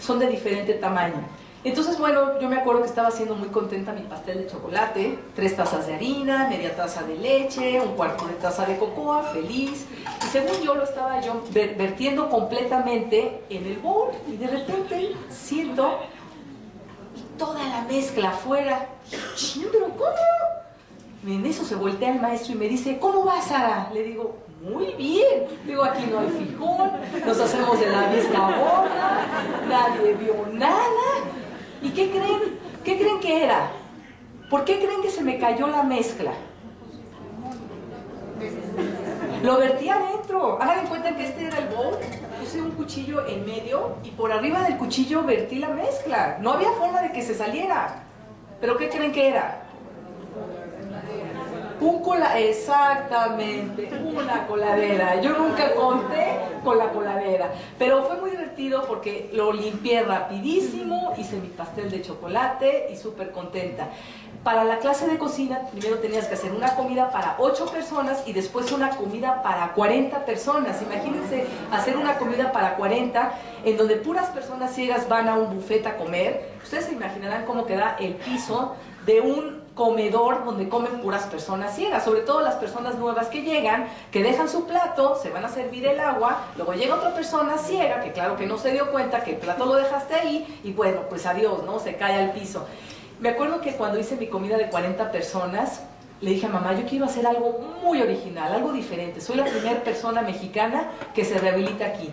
[0.00, 1.14] son de diferente tamaño.
[1.62, 5.56] Entonces, bueno, yo me acuerdo que estaba haciendo muy contenta mi pastel de chocolate, tres
[5.56, 9.86] tazas de harina, media taza de leche, un cuarto de taza de cocoa, feliz.
[10.22, 15.12] Y según yo lo estaba yo ver- vertiendo completamente en el bol y de repente
[15.30, 16.00] siento
[17.38, 18.86] toda la mezcla afuera.
[19.34, 21.34] "Chin, ¿Pero cómo?
[21.34, 23.88] En eso se voltea el maestro y me dice, ¿cómo va Sara?
[23.94, 25.46] Le digo, muy bien.
[25.66, 26.90] Digo, aquí no hay fijón,
[27.26, 29.26] nos hacemos de la vista gorda,
[29.68, 30.80] nadie vio nada.
[31.82, 32.58] ¿Y qué creen?
[32.82, 33.70] ¿Qué creen que era?
[34.50, 36.32] ¿Por qué creen que se me cayó la mezcla?
[39.42, 40.60] Lo vertí adentro.
[40.60, 41.96] Hagan en cuenta que este era el bowl.
[42.40, 46.38] Puse un cuchillo en medio y por arriba del cuchillo vertí la mezcla.
[46.40, 48.04] No había forma de que se saliera.
[48.60, 49.63] ¿Pero qué creen que era?
[51.84, 55.20] Un cola, exactamente, una coladera.
[55.20, 61.36] Yo nunca conté con la coladera, pero fue muy divertido porque lo limpié rapidísimo, hice
[61.36, 63.88] mi pastel de chocolate y súper contenta.
[64.42, 68.32] Para la clase de cocina, primero tenías que hacer una comida para 8 personas y
[68.32, 70.80] después una comida para 40 personas.
[70.80, 73.30] Imagínense hacer una comida para 40
[73.66, 76.48] en donde puras personas ciegas van a un buffet a comer.
[76.62, 78.74] Ustedes se imaginarán cómo queda el piso
[79.04, 83.88] de un comedor donde comen puras personas ciegas, sobre todo las personas nuevas que llegan,
[84.12, 88.00] que dejan su plato, se van a servir el agua, luego llega otra persona ciega,
[88.00, 91.02] que claro que no se dio cuenta que el plato lo dejaste ahí, y bueno,
[91.08, 91.80] pues adiós, ¿no?
[91.80, 92.66] Se cae al piso.
[93.20, 95.82] Me acuerdo que cuando hice mi comida de 40 personas,
[96.20, 99.20] le dije a mamá, yo quiero hacer algo muy original, algo diferente.
[99.20, 102.12] Soy la primera persona mexicana que se rehabilita aquí.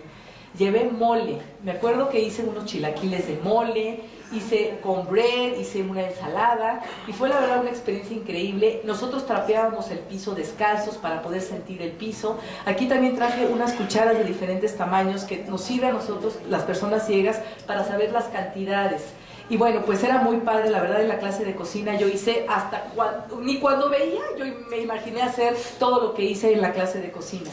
[0.58, 1.38] Llevé mole.
[1.62, 4.00] Me acuerdo que hice unos chilaquiles de mole,
[4.32, 8.80] hice con bread, hice una ensalada y fue la verdad una experiencia increíble.
[8.84, 12.38] Nosotros trapeábamos el piso descalzos para poder sentir el piso.
[12.64, 17.06] Aquí también traje unas cucharas de diferentes tamaños que nos sirve a nosotros, las personas
[17.06, 19.02] ciegas, para saber las cantidades.
[19.48, 22.46] Y bueno, pues era muy padre, la verdad, en la clase de cocina yo hice
[22.48, 26.72] hasta cuando, ni cuando veía, yo me imaginé hacer todo lo que hice en la
[26.72, 27.50] clase de cocina.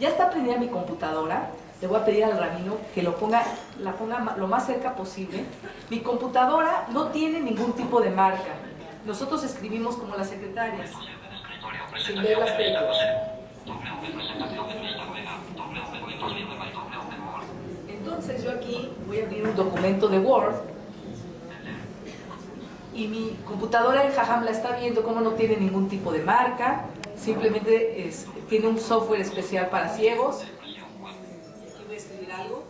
[0.00, 1.50] Ya está prendida mi computadora,
[1.84, 3.42] le voy a pedir al rabino que lo ponga,
[3.78, 5.44] la ponga lo más cerca posible.
[5.90, 8.54] Mi computadora no tiene ningún tipo de marca.
[9.04, 10.92] Nosotros escribimos como las secretarias,
[12.06, 12.96] sin ver las teclas.
[17.86, 20.54] Entonces yo aquí voy a abrir un documento de Word
[22.94, 26.86] y mi computadora en Jajam la está viendo como no tiene ningún tipo de marca,
[27.14, 30.44] simplemente es- tiene un software especial para ciegos.
[30.44, 30.78] Aquí
[31.86, 32.64] voy a escribir algo.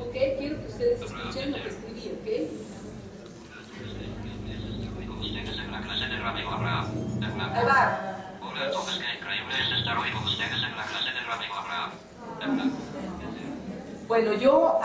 [0.00, 2.28] Ok, quiero que ustedes escuchen lo que escribí, ¿ok?
[7.52, 8.16] Ahí va.
[14.08, 14.78] Bueno, yo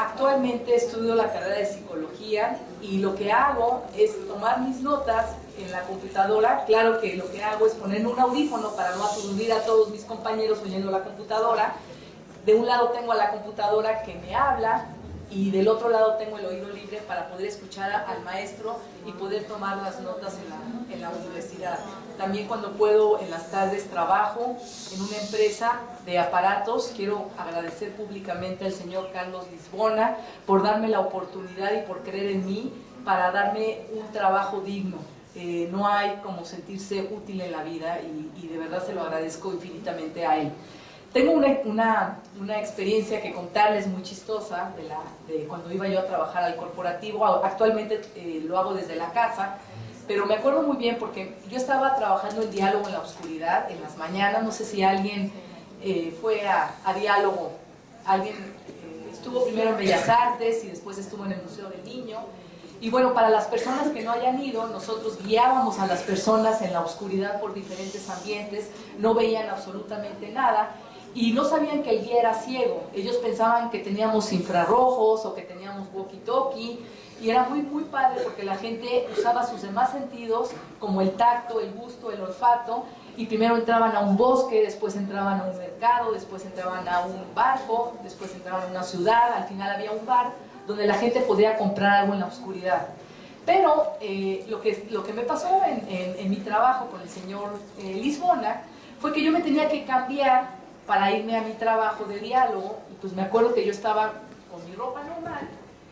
[0.50, 5.82] estudio la carrera de psicología y lo que hago es tomar mis notas en la
[5.84, 6.66] computadora.
[6.66, 10.04] Claro que lo que hago es poner un audífono para no aturdir a todos mis
[10.04, 11.76] compañeros oyendo la computadora.
[12.46, 14.86] De un lado tengo a la computadora que me habla
[15.32, 19.46] y del otro lado tengo el oído libre para poder escuchar al maestro y poder
[19.46, 20.36] tomar las notas
[20.92, 21.80] en la universidad.
[22.18, 24.58] También cuando puedo en las tardes trabajo
[24.94, 26.94] en una empresa de aparatos.
[26.96, 32.46] Quiero agradecer públicamente al señor Carlos Lisbona por darme la oportunidad y por creer en
[32.46, 34.98] mí para darme un trabajo digno.
[35.36, 39.52] Eh, no hay como sentirse útil en la vida y, de verdad se lo agradezco
[39.52, 40.52] infinitamente a él.
[41.12, 46.00] Tengo una, una, una experiencia que contarles muy chistosa de, la, de cuando iba yo
[46.00, 47.26] a trabajar al corporativo.
[47.26, 49.58] Actualmente eh, lo hago desde la casa,
[50.08, 53.82] pero me acuerdo muy bien porque yo estaba trabajando en diálogo en la oscuridad en
[53.82, 54.44] las mañanas.
[54.44, 55.32] No sé si alguien
[55.82, 57.52] eh, fue a, a diálogo,
[58.06, 62.20] alguien eh, estuvo primero en Bellas Artes y después estuvo en el Museo del Niño.
[62.82, 66.74] Y bueno, para las personas que no hayan ido, nosotros guiábamos a las personas en
[66.74, 70.76] la oscuridad por diferentes ambientes, no veían absolutamente nada
[71.16, 72.84] y no sabían que el guía era ciego.
[72.94, 76.80] Ellos pensaban que teníamos infrarrojos o que teníamos walkie-talkie
[77.22, 80.50] y era muy, muy padre porque la gente usaba sus demás sentidos
[80.80, 82.84] como el tacto, el gusto, el olfato
[83.18, 87.16] y primero entraban a un bosque, después entraban a un mercado, después entraban a un
[87.34, 90.32] barco, después entraban a una ciudad, al final había un bar
[90.68, 92.88] donde la gente podía comprar algo en la oscuridad.
[93.46, 97.52] Pero eh, lo, que, lo que me pasó en, en- mi trabajo con el señor
[97.78, 98.62] eh, Lisbona
[99.00, 100.48] fue que yo me tenía que cambiar
[100.88, 104.14] para irme a mi trabajo de diálogo y pues me acuerdo que yo estaba
[104.52, 105.48] con mi ropa normal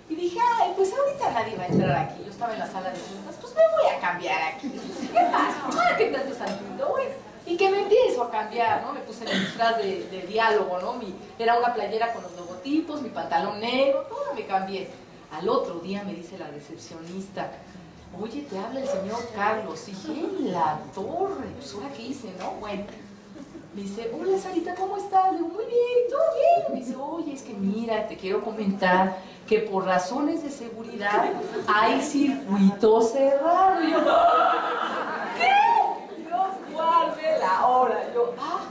[0.10, 2.22] y dije, ay, pues ahorita nadie va a entrar aquí.
[2.26, 4.70] Yo estaba en la sala de juntas, pues me voy a cambiar aquí.
[4.70, 5.64] ¿Qué pasa?
[5.72, 7.12] Ah, qué tanto santito, bueno.
[7.46, 8.94] Y que me empiezo a cambiar, ¿no?
[8.94, 10.94] Me puse mi disfraz de, de diálogo, ¿no?
[10.94, 14.90] Mi, era una playera con los logotipos, mi pantalón negro, todo me cambié.
[15.32, 17.52] Al otro día me dice la recepcionista,
[18.22, 19.88] oye, te habla el señor Carlos.
[19.88, 22.52] Y dije, "En la torre, pues ahora qué hice, ¿no?
[22.62, 22.84] Bueno,
[23.74, 25.32] me dice, hola Sarita, ¿cómo estás?
[25.32, 26.74] Digo, muy bien, todo bien.
[26.74, 29.18] Me dice, oye, es que mira, te quiero comentar
[29.48, 31.32] que por razones de seguridad
[31.68, 33.84] hay circuito cerrado.
[33.84, 33.92] Y
[35.40, 36.22] ¿qué?
[36.22, 38.14] Dios guarde la hora.
[38.14, 38.62] Yo, ah,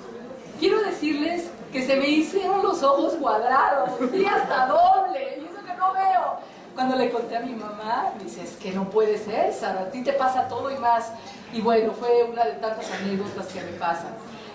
[0.60, 5.38] quiero decirles que se me hicieron los ojos cuadrados y hasta doble.
[5.40, 6.36] Y eso que no veo.
[6.76, 9.90] Cuando le conté a mi mamá, me dice, es que no puede ser, Sara, a
[9.90, 11.10] ti te pasa todo y más.
[11.52, 14.14] Y bueno, fue una de tantas anécdotas que me pasan.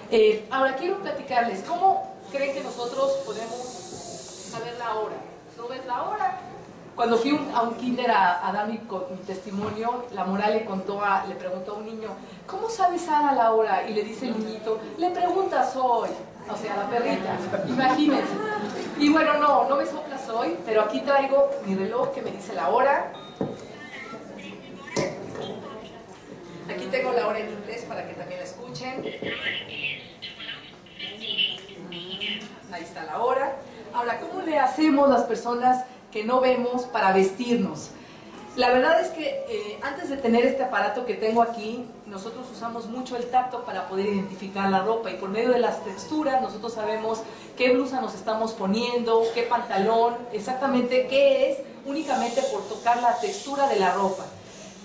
[0.09, 5.15] Eh, ahora quiero platicarles, ¿cómo creen que nosotros podemos saber la hora?
[5.57, 6.39] ¿No ves la hora?
[6.95, 11.35] Cuando fui a un kinder a, dar mi, mi testimonio, la moral le contó le
[11.35, 12.09] preguntó a un niño,
[12.47, 13.87] ¿cómo sabe Sara la hora?
[13.87, 16.09] Y le dice el niñito, le preguntas hoy,
[16.49, 17.37] o sea, la perrita,
[17.67, 18.33] imagínense.
[18.97, 22.53] Y bueno, no, no me soplas hoy, pero aquí traigo mi reloj que me dice
[22.53, 23.11] la hora.
[26.73, 28.66] Aquí tengo la hora en inglés para que también la escuchen.
[32.71, 33.55] Ahí está la hora.
[33.93, 37.91] Ahora, ¿cómo le hacemos las personas que no vemos para vestirnos?
[38.55, 42.87] La verdad es que eh, antes de tener este aparato que tengo aquí, nosotros usamos
[42.87, 46.73] mucho el tacto para poder identificar la ropa y por medio de las texturas nosotros
[46.73, 47.21] sabemos
[47.55, 53.67] qué blusa nos estamos poniendo, qué pantalón, exactamente qué es, únicamente por tocar la textura
[53.67, 54.25] de la ropa.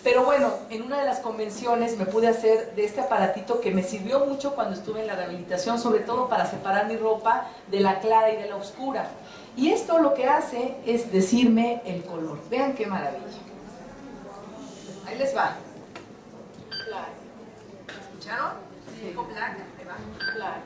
[0.02, 3.84] Pero bueno, en una de las convenciones me pude hacer de este aparatito que me
[3.84, 8.00] sirvió mucho cuando estuve en la rehabilitación, sobre todo para separar mi ropa de la
[8.00, 9.06] clara y de la oscura.
[9.56, 12.38] Y esto lo que hace es decirme el color.
[12.50, 13.22] Vean qué maravilla.
[15.06, 15.56] Ahí les va.
[18.00, 18.52] ¿Escucharon?
[19.04, 20.56] Dijo black, ahí va.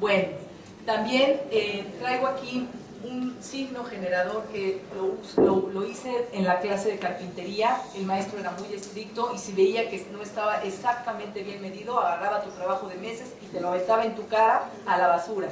[0.00, 0.28] Bueno,
[0.84, 2.68] también eh, traigo aquí
[3.04, 7.80] un signo generador que lo, lo- lo hice en la clase de carpintería.
[7.94, 12.42] El maestro era muy estricto y si veía que no estaba exactamente bien medido, agarraba
[12.42, 15.48] tu trabajo de meses y te lo aventaba en tu cara a la basura.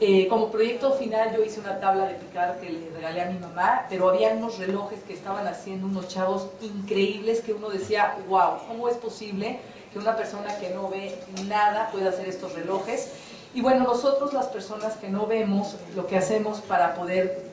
[0.00, 3.38] Eh, como proyecto final yo hice una tabla de picar que le regalé a mi
[3.40, 8.58] mamá, pero había unos relojes que estaban haciendo unos chavos increíbles que uno decía, wow,
[8.68, 9.58] ¿cómo es posible
[9.92, 11.18] que una persona que no ve
[11.48, 13.10] nada pueda hacer estos relojes?
[13.54, 17.44] Y bueno, nosotros las personas que no vemos, lo que hacemos para poder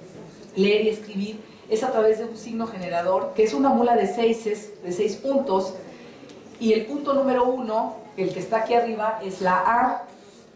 [0.56, 4.08] leer y escribir es a través de un signo generador, que es una mula de
[4.08, 4.43] seis,
[4.84, 5.74] de seis puntos,
[6.60, 10.04] y el punto número uno, el que está aquí arriba, es la A,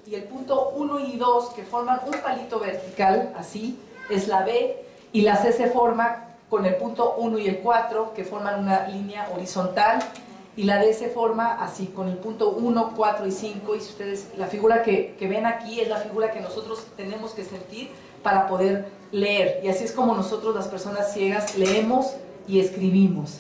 [0.10, 3.80] y el punto 1 y 2, que forman un palito vertical, así,
[4.10, 4.84] es la B,
[5.14, 8.88] y la C se forma con el punto 1 y el 4, que forman una
[8.88, 10.00] línea horizontal,
[10.60, 13.91] y la D se forma así, con el punto 1, 4 y 5, y si
[13.91, 17.89] ustedes, la figura que, que ven aquí es la figura que nosotros tenemos que sentir
[18.24, 22.14] para poder leer, y así es como nosotros las personas ciegas leemos
[22.45, 23.39] y escribimos.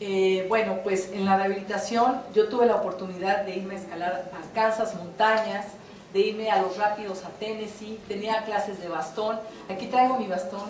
[0.00, 4.54] Eh, bueno, pues en la rehabilitación yo tuve la oportunidad de irme a escalar a
[4.54, 5.64] Kansas montañas,
[6.12, 9.40] de irme a los rápidos a Tennessee, tenía clases de bastón.
[9.70, 10.68] Aquí traigo mi bastón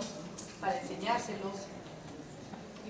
[0.61, 1.67] para enseñárselos.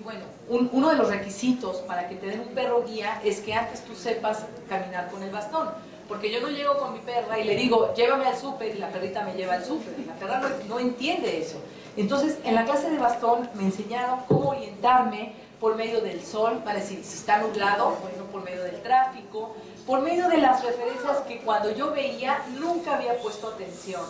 [0.04, 3.54] Bueno, un- uno de los requisitos para que te den un perro guía es que
[3.54, 5.68] antes tú sepas caminar con el bastón.
[6.08, 8.88] Porque yo no llego con mi perra y le digo, llévame al súper y la
[8.88, 9.94] perrita me lleva al súper.
[10.06, 11.56] La perra no, no entiende eso.
[11.96, 16.80] Entonces, en la clase de bastón me enseñaron cómo orientarme por medio del sol, para
[16.80, 19.54] decir, si está nublado, bueno, por medio del tráfico,
[19.86, 24.02] por medio de las referencias que cuando yo veía nunca había puesto atención,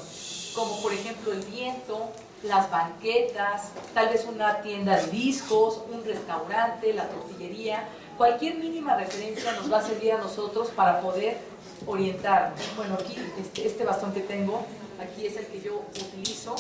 [0.55, 2.09] como por ejemplo el viento,
[2.45, 7.85] las banquetas, tal vez una tienda de discos, un restaurante, la tortillería,
[8.17, 11.39] cualquier mínima referencia nos va a servir a nosotros para poder
[11.87, 12.61] orientarnos.
[12.77, 14.65] Bueno, aquí este, este bastón que tengo,
[15.01, 16.57] aquí es el que yo utilizo.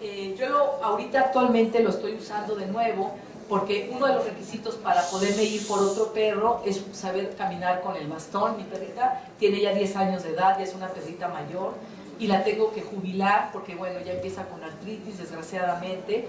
[0.00, 3.14] Eh, yo lo, ahorita actualmente lo estoy usando de nuevo
[3.48, 7.96] porque uno de los requisitos para poderme ir por otro perro es saber caminar con
[7.96, 8.56] el bastón.
[8.56, 11.74] Mi perrita tiene ya 10 años de edad, ya es una perrita mayor
[12.18, 16.26] y la tengo que jubilar porque bueno, ya empieza con artritis desgraciadamente,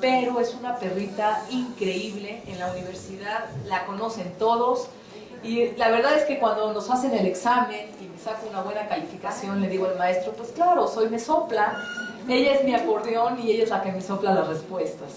[0.00, 4.88] pero es una perrita increíble en la universidad, la conocen todos
[5.42, 8.88] y la verdad es que cuando nos hacen el examen y me saco una buena
[8.88, 11.76] calificación, le digo al maestro, pues claro, soy me sopla,
[12.28, 15.10] ella es mi acordeón y ella es la que me sopla las respuestas.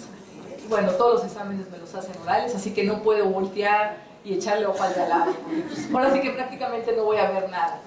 [0.69, 4.67] Bueno, todos los exámenes me los hacen orales, así que no puedo voltear y echarle
[4.67, 5.33] hoja al lado.
[5.93, 7.81] Ahora sí que prácticamente no voy a ver nada.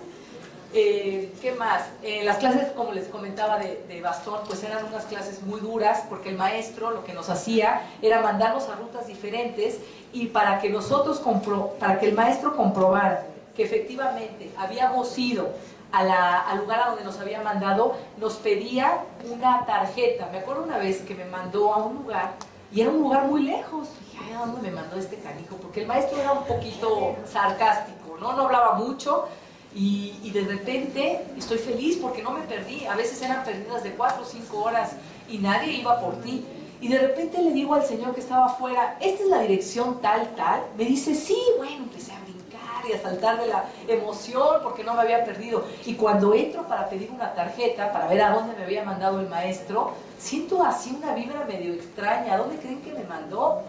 [0.77, 1.83] Eh, ¿Qué más?
[2.03, 6.31] Eh, las clases, como les comentaba, de, bastón, pues eran unas clases muy duras porque
[6.31, 9.79] el maestro lo que nos hacía era mandarnos a rutas diferentes
[10.13, 13.25] y para que nosotros, compro, para que el maestro comprobara
[13.57, 15.51] que efectivamente habíamos ido
[15.93, 18.99] a la- al lugar a donde nos había mandado, nos pedía
[19.33, 20.29] una tarjeta.
[20.33, 22.33] Me acuerdo una vez que me mandó a un lugar
[22.73, 23.87] y era un lugar muy lejos.
[24.11, 25.55] Dije, ¿a dónde me mandó este canijo?
[25.57, 28.33] Porque el maestro era un poquito sarcástico, ¿no?
[28.33, 29.29] No hablaba mucho
[29.75, 32.87] y, de repente estoy feliz porque no me perdí.
[32.87, 34.93] A veces eran perdidas de cuatro o cinco horas
[35.29, 36.45] y nadie iba por ti.
[36.81, 40.35] Y de repente le digo al señor que estaba afuera, esta es la dirección tal,
[40.37, 40.63] tal.
[40.77, 44.95] Me dice, sí, bueno, empecé a brincar y a saltar de la emoción porque no
[44.95, 45.65] me había perdido.
[45.87, 49.29] Y cuando entro para pedir una tarjeta, para ver a dónde me había mandado el
[49.29, 52.35] maestro, siento así una vibra medio extraña.
[52.35, 53.63] ¿A dónde creen que me mandó?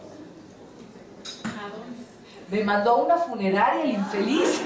[2.50, 4.62] Me mandó una funeraria el infeliz.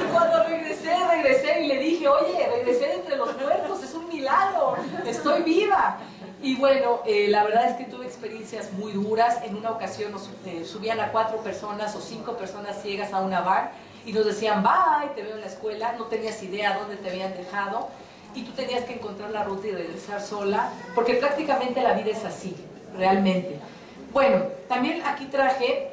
[0.00, 4.76] Y cuando regresé, regresé y le dije, oye, regresé entre los muertos, es un milagro,
[5.06, 5.98] estoy viva.
[6.42, 9.38] Y bueno, eh, la verdad es que tuve experiencias muy duras.
[9.44, 13.40] En una ocasión nos eh, subían a cuatro personas o cinco personas ciegas a una
[13.40, 13.70] bar
[14.04, 17.32] y nos decían, bye, te veo en la escuela, no tenías idea dónde te habían
[17.36, 17.88] dejado
[18.34, 22.24] y tú tenías que encontrar la ruta y regresar sola, porque prácticamente la vida es
[22.24, 22.56] así,
[22.96, 23.60] realmente.
[24.12, 25.91] Bueno, también aquí traje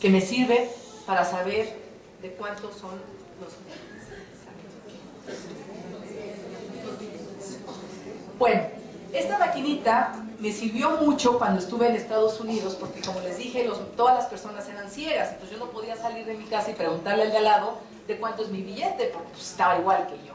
[0.00, 0.70] que me sirve
[1.06, 1.76] para saber
[2.22, 2.90] de cuántos son
[3.40, 3.52] los
[8.38, 8.62] Bueno,
[9.12, 14.14] esta maquinita me sirvió mucho cuando estuve en Estados Unidos, porque como les dije, todas
[14.16, 17.30] las personas eran ciegas, entonces yo no podía salir de mi casa y preguntarle al
[17.32, 17.78] de al lado
[18.08, 20.32] de cuánto es mi billete, porque pues, estaba igual que yo.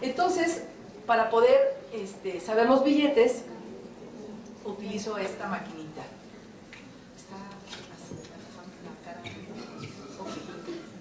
[0.00, 0.62] Entonces,
[1.06, 3.42] para poder este, saber los billetes,
[4.64, 6.02] utilizo esta maquinita.
[7.16, 7.34] Está
[7.96, 8.14] así,
[8.84, 9.20] la cara.
[10.20, 10.34] Ok.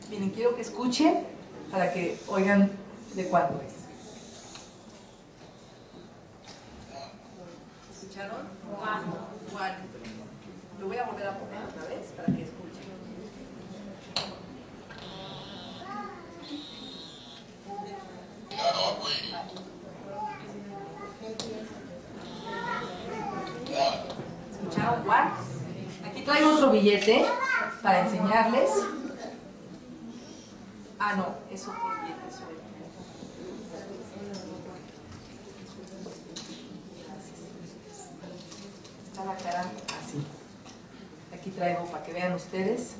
[0.10, 1.24] Miren, quiero que escuchen
[1.72, 2.72] para que oigan
[3.14, 3.74] de cuánto es.
[7.96, 8.48] ¿Escucharon?
[8.80, 9.76] Juan.
[10.80, 12.90] Lo voy a volver a poner otra vez para que escuchen.
[24.52, 25.34] ¿Escucharon Juan?
[26.04, 27.26] Aquí traigo otro billete
[27.84, 28.72] para enseñarles.
[31.00, 32.30] Ah, no, eso fue billete.
[32.30, 32.62] suelto.
[39.08, 39.62] Está la cara
[40.02, 40.24] así.
[41.34, 42.96] Aquí traigo para que vean ustedes.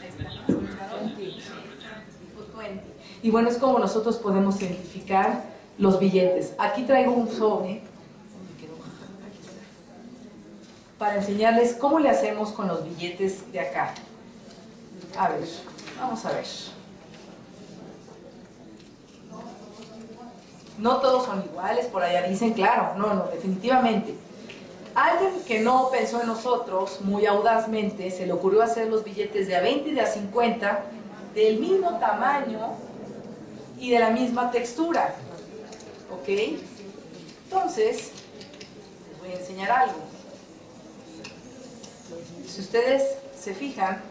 [0.00, 0.24] Ahí está.
[0.48, 1.16] ¿Escucharon?
[1.16, 2.84] Dijo 20.
[3.22, 5.44] Y bueno, es como nosotros podemos identificar
[5.78, 6.54] los billetes.
[6.58, 7.82] Aquí traigo un sobre.
[8.32, 8.74] ¿Dónde quedó?
[8.74, 9.62] Aquí está.
[10.98, 13.94] Para enseñarles cómo le hacemos con los billetes de acá.
[15.18, 15.44] A ver,
[15.98, 16.46] vamos a ver.
[20.78, 24.14] No todos son iguales, por allá dicen, claro, no, no, definitivamente.
[24.94, 29.56] Alguien que no pensó en nosotros muy audazmente, se le ocurrió hacer los billetes de
[29.56, 30.84] a 20 y de a 50
[31.34, 32.74] del mismo tamaño
[33.78, 35.14] y de la misma textura.
[36.12, 36.28] ¿Ok?
[37.44, 38.12] Entonces,
[39.10, 40.13] les voy a enseñar algo.
[42.46, 44.02] Si ustedes se fijan,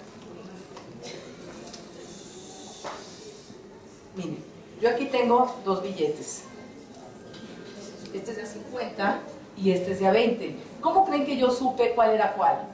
[4.16, 4.44] miren,
[4.82, 6.44] yo aquí tengo dos billetes.
[8.14, 9.20] Este es de a 50
[9.58, 10.56] y este es de a 20.
[10.82, 12.68] ¿Cómo creen que yo supe cuál era cuál?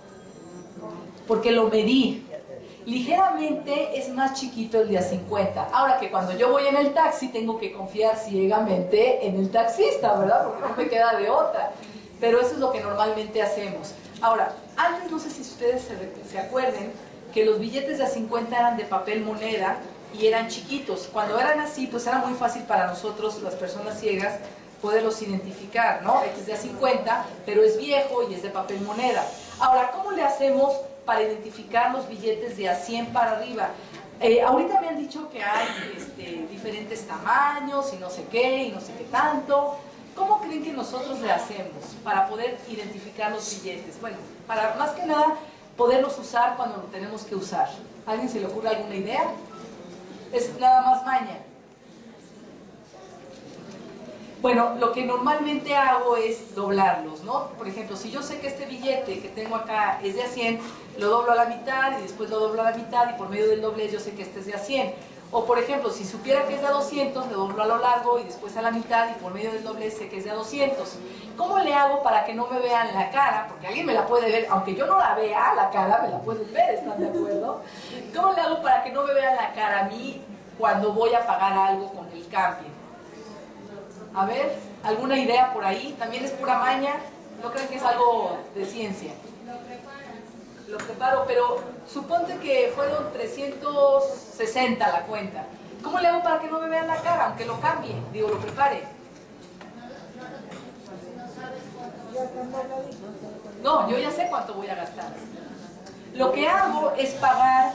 [1.28, 2.26] Porque lo medí.
[2.86, 5.70] Ligeramente es más chiquito el de a 50.
[5.72, 10.18] Ahora que cuando yo voy en el taxi tengo que confiar ciegamente en el taxista,
[10.18, 10.46] ¿verdad?
[10.46, 11.74] Porque no me queda de otra.
[12.20, 13.94] Pero eso es lo que normalmente hacemos.
[14.22, 16.92] Ahora, antes no sé si ustedes se, se acuerden
[17.34, 19.78] que los billetes de a 50 eran de papel moneda
[20.18, 21.10] y eran chiquitos.
[21.12, 24.40] Cuando eran así, pues era muy fácil para nosotros, las personas ciegas,
[24.82, 26.22] poderlos identificar, ¿no?
[26.24, 29.26] Este es de a 50, pero es viejo y es de papel moneda.
[29.60, 30.74] Ahora, ¿cómo le hacemos
[31.06, 33.70] para identificar los billetes de a 100 para arriba?
[34.22, 38.72] Eh, ahorita me han dicho que hay este, diferentes tamaños y no sé qué y
[38.72, 39.78] no sé qué tanto.
[40.20, 44.02] ¿Cómo creen que nosotros le hacemos para poder identificar los billetes?
[44.02, 45.38] Bueno, para más que nada
[45.78, 47.70] poderlos usar cuando lo tenemos que usar.
[48.06, 49.24] ¿Alguien se le ocurre alguna idea?
[50.34, 51.38] Es nada más maña.
[54.42, 57.52] Bueno, lo que normalmente hago es doblarlos, ¿no?
[57.58, 60.60] Por ejemplo, si yo sé que este billete que tengo acá es de a 100,
[60.98, 63.48] lo doblo a la mitad y después lo doblo a la mitad y por medio
[63.48, 64.94] del doblez yo sé que este es de a 100.
[65.32, 68.20] O por ejemplo, si supiera que es de a 200, lo doblo a lo largo
[68.20, 70.34] y después a la mitad y por medio del doblez sé que es de a
[70.34, 70.96] 200.
[71.38, 73.46] ¿Cómo le hago para que no me vean la cara?
[73.48, 76.18] Porque alguien me la puede ver, aunque yo no la vea, la cara me la
[76.20, 77.62] pueden ver, ¿están de acuerdo?
[78.16, 80.22] ¿Cómo le hago para que no me vean la cara a mí
[80.58, 82.70] cuando voy a pagar algo con el cambio?
[84.16, 85.96] A ver, ¿alguna idea por ahí?
[86.00, 86.96] También es pura maña.
[87.44, 89.12] ¿No creen que es algo de ciencia?
[90.70, 91.60] Lo preparo, pero
[91.92, 95.46] suponte que fueron 360 la cuenta.
[95.84, 97.96] ¿Cómo le hago para que no me vean la cara, aunque lo cambie?
[98.14, 98.84] Digo, lo prepare.
[103.64, 105.12] No, yo ya sé cuánto voy a gastar.
[106.14, 107.74] Lo que hago es pagar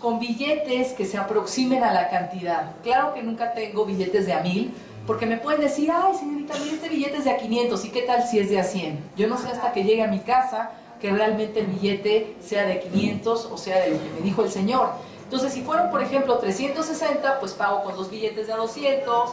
[0.00, 2.72] con billetes que se aproximen a la cantidad.
[2.82, 4.74] Claro que nunca tengo billetes de a mil,
[5.06, 8.02] Porque me pueden decir, ay señorita, mire este billete es de a 500 y qué
[8.02, 9.12] tal si es de a 100.
[9.16, 10.70] Yo no sé hasta que llegue a mi casa
[11.00, 14.50] que realmente el billete sea de 500 o sea de lo que me dijo el
[14.50, 14.90] señor.
[15.24, 19.30] Entonces si fueron por ejemplo 360, pues pago con dos billetes de a 200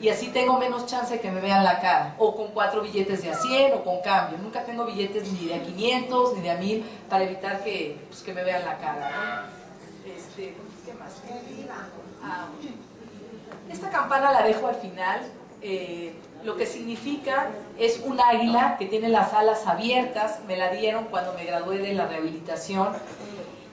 [0.00, 2.14] y así tengo menos chance de que me vean la cara.
[2.18, 4.38] O con cuatro billetes de a 100 o con cambio.
[4.38, 8.22] Nunca tengo billetes ni de a 500 ni de a 1000 para evitar que, pues,
[8.22, 9.10] que me vean la cara.
[9.10, 10.12] ¿no?
[10.12, 10.54] Este,
[10.86, 11.14] ¿Qué más?
[12.22, 12.46] Ah,
[13.70, 15.20] esta campana la dejo al final.
[15.62, 16.14] eh,
[16.44, 20.40] lo que significa es un águila que tiene las alas abiertas.
[20.46, 22.88] Me la dieron cuando me gradué de la rehabilitación.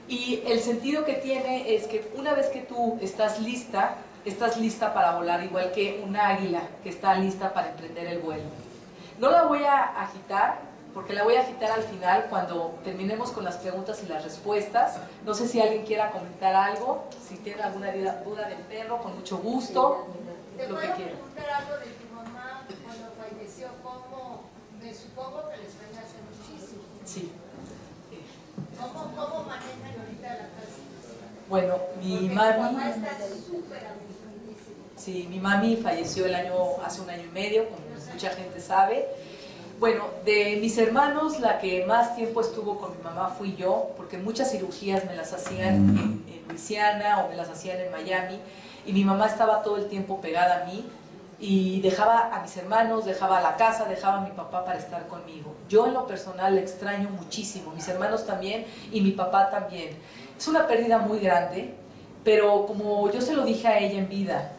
[0.08, 4.94] Y el sentido que tiene es que una vez que tú estás lista, estás lista
[4.94, 8.44] para volar, igual que un águila que está lista para emprender el vuelo.
[9.18, 10.58] No la voy a agitar,
[10.94, 14.98] porque la voy a agitar al final cuando terminemos con las preguntas y las respuestas.
[15.24, 17.92] No sé si alguien quiera comentar algo, si tiene alguna
[18.24, 20.06] duda del perro, con mucho gusto,
[20.56, 21.12] ¿Te lo que quiera.
[22.74, 23.68] Cuando falleció?
[23.82, 24.42] ¿Cómo?
[24.82, 26.82] Me supongo que les extraña hace muchísimo.
[27.04, 27.32] Sí.
[28.78, 30.80] ¿Cómo, cómo manejan ahorita la casa?
[31.48, 32.60] Bueno, mi Porque mami...
[32.60, 33.82] mamá está súper.
[34.96, 36.54] Sí, mi mami falleció el año,
[36.84, 37.80] hace un año y medio, como
[38.12, 39.06] mucha gente sabe.
[39.78, 44.16] Bueno, de mis hermanos, la que más tiempo estuvo con mi mamá fui yo, porque
[44.16, 48.40] muchas cirugías me las hacían en, en Luisiana o me las hacían en Miami,
[48.86, 50.84] y mi mamá estaba todo el tiempo pegada a mí,
[51.38, 55.54] y dejaba a mis hermanos, dejaba la casa, dejaba a mi papá para estar conmigo.
[55.68, 59.90] Yo en lo personal le extraño muchísimo, mis hermanos también y mi papá también.
[60.38, 61.74] Es una pérdida muy grande,
[62.24, 64.52] pero como yo se lo dije a ella en vida,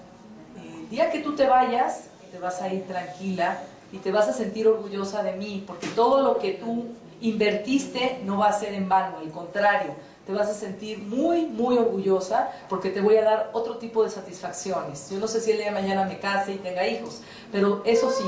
[0.55, 3.59] el día que tú te vayas, te vas a ir tranquila
[3.91, 6.85] y te vas a sentir orgullosa de mí, porque todo lo que tú
[7.21, 9.95] invertiste no va a ser en vano, al contrario,
[10.27, 14.09] te vas a sentir muy, muy orgullosa porque te voy a dar otro tipo de
[14.09, 15.09] satisfacciones.
[15.09, 18.11] Yo no sé si el día de mañana me case y tenga hijos, pero eso
[18.11, 18.25] sí,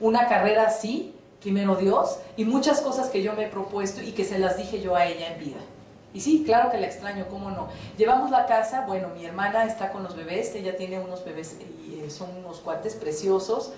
[0.00, 4.24] una carrera así, primero Dios, y muchas cosas que yo me he propuesto y que
[4.24, 5.60] se las dije yo a ella en vida.
[6.14, 7.68] Y sí, claro que la extraño, ¿cómo no?
[7.98, 12.00] Llevamos la casa, bueno, mi hermana está con los bebés, ella tiene unos bebés y
[12.00, 13.72] eh, son unos cuates preciosos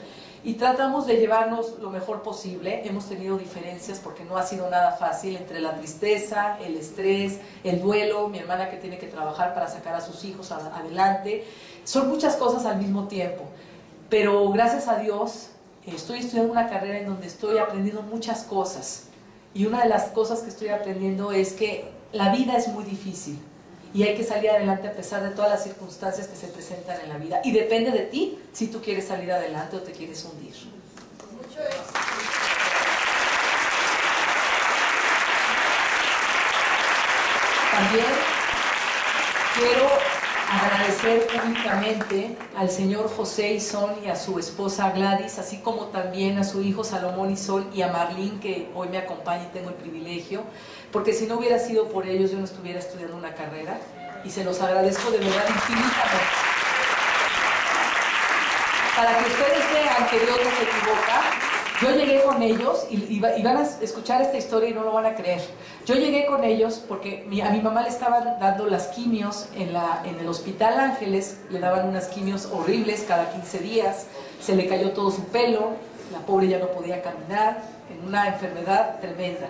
[0.47, 2.87] y tratamos de llevarnos lo mejor posible.
[2.89, 7.81] Hemos tenido diferencias porque no ha sido nada fácil entre la tristeza, el estrés, el
[7.81, 11.45] duelo, mi hermana que tiene que trabajar para sacar a sus hijos adelante.
[11.83, 13.43] Son muchas cosas al mismo tiempo,
[14.09, 15.49] pero gracias a Dios
[15.85, 19.09] estoy estudiando una carrera en donde estoy aprendiendo muchas cosas.
[19.53, 23.37] Y una de las cosas que estoy aprendiendo es que la vida es muy difícil
[23.95, 27.09] y hay que salir adelante a pesar de todas las circunstancias que se presentan en
[27.09, 27.41] la vida.
[27.45, 30.55] Y depende de ti si tú quieres salir adelante o te quieres hundir.
[31.33, 31.61] Mucho.
[37.73, 38.07] También
[39.59, 40.16] quiero
[40.49, 46.45] agradecer públicamente al señor José Isón y a su esposa Gladys, así como también a
[46.45, 50.45] su hijo Salomón Isón y a Marlene, que hoy me acompaña y tengo el privilegio,
[50.93, 53.79] porque si no hubiera sido por ellos yo no estuviera estudiando una carrera
[54.25, 56.27] y se los agradezco de verdad infinitamente.
[58.97, 61.36] Para que ustedes vean que Dios no se equivoca,
[61.83, 64.83] yo llegué con ellos y, y va- y van a escuchar esta historia y no
[64.83, 65.43] lo van a creer.
[65.85, 69.73] Yo llegué con ellos porque mi- a mi mamá le estaban dando las quimios en,
[69.73, 74.07] la, en el Hospital Ángeles, le daban unas quimios horribles cada 15 días,
[74.41, 75.71] se le cayó todo su pelo,
[76.13, 79.47] la pobre ya no podía caminar, en una enfermedad tremenda.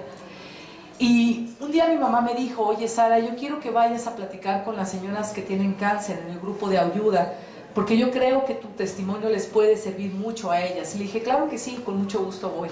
[0.98, 4.64] Y un día mi mamá me dijo, oye Sara, yo quiero que vayas a platicar
[4.64, 7.34] con las señoras que tienen cáncer en el grupo de ayuda,
[7.76, 10.94] porque yo creo que tu testimonio les puede servir mucho a ellas.
[10.94, 12.70] Y le dije, claro que sí, con mucho gusto voy.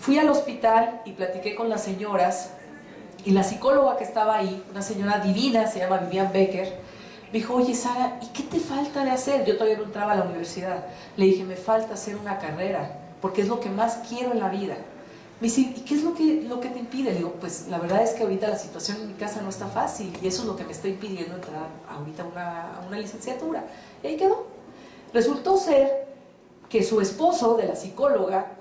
[0.00, 2.50] Fui al hospital y platiqué con las señoras,
[3.24, 6.80] y la psicóloga que estaba ahí, una señora divina, se llama Vivian Becker,
[7.32, 9.44] me dijo, oye Sara, ¿y qué te falta de hacer?
[9.44, 10.84] Yo todavía no entraba a la universidad.
[11.16, 14.48] Le dije, me falta hacer una carrera, porque es lo que más quiero en la
[14.48, 14.76] vida.
[15.40, 17.12] Me dice, ¿y qué es lo que, lo que te impide?
[17.12, 19.68] Le digo, pues la verdad es que ahorita la situación en mi casa no está
[19.68, 22.98] fácil y eso es lo que me está impidiendo entrar ahorita a una, a una
[22.98, 23.64] licenciatura.
[24.04, 24.46] Y ahí quedó.
[25.14, 26.04] Resultó ser
[26.68, 28.52] que su esposo de la psicóloga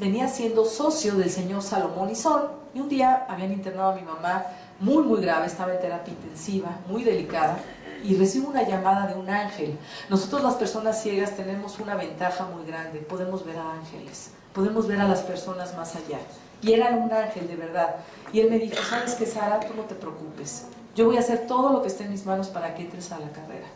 [0.00, 4.44] venía siendo socio del señor Salomón Izón y un día habían internado a mi mamá
[4.80, 7.58] muy muy grave, estaba en terapia intensiva, muy delicada
[8.02, 9.78] y recibo una llamada de un ángel.
[10.08, 15.00] Nosotros las personas ciegas tenemos una ventaja muy grande, podemos ver a ángeles, podemos ver
[15.00, 16.18] a las personas más allá.
[16.60, 17.96] Y era un ángel de verdad.
[18.32, 21.46] Y él me dijo, sabes que Sara, tú no te preocupes, yo voy a hacer
[21.46, 23.66] todo lo que esté en mis manos para que entres a la carrera.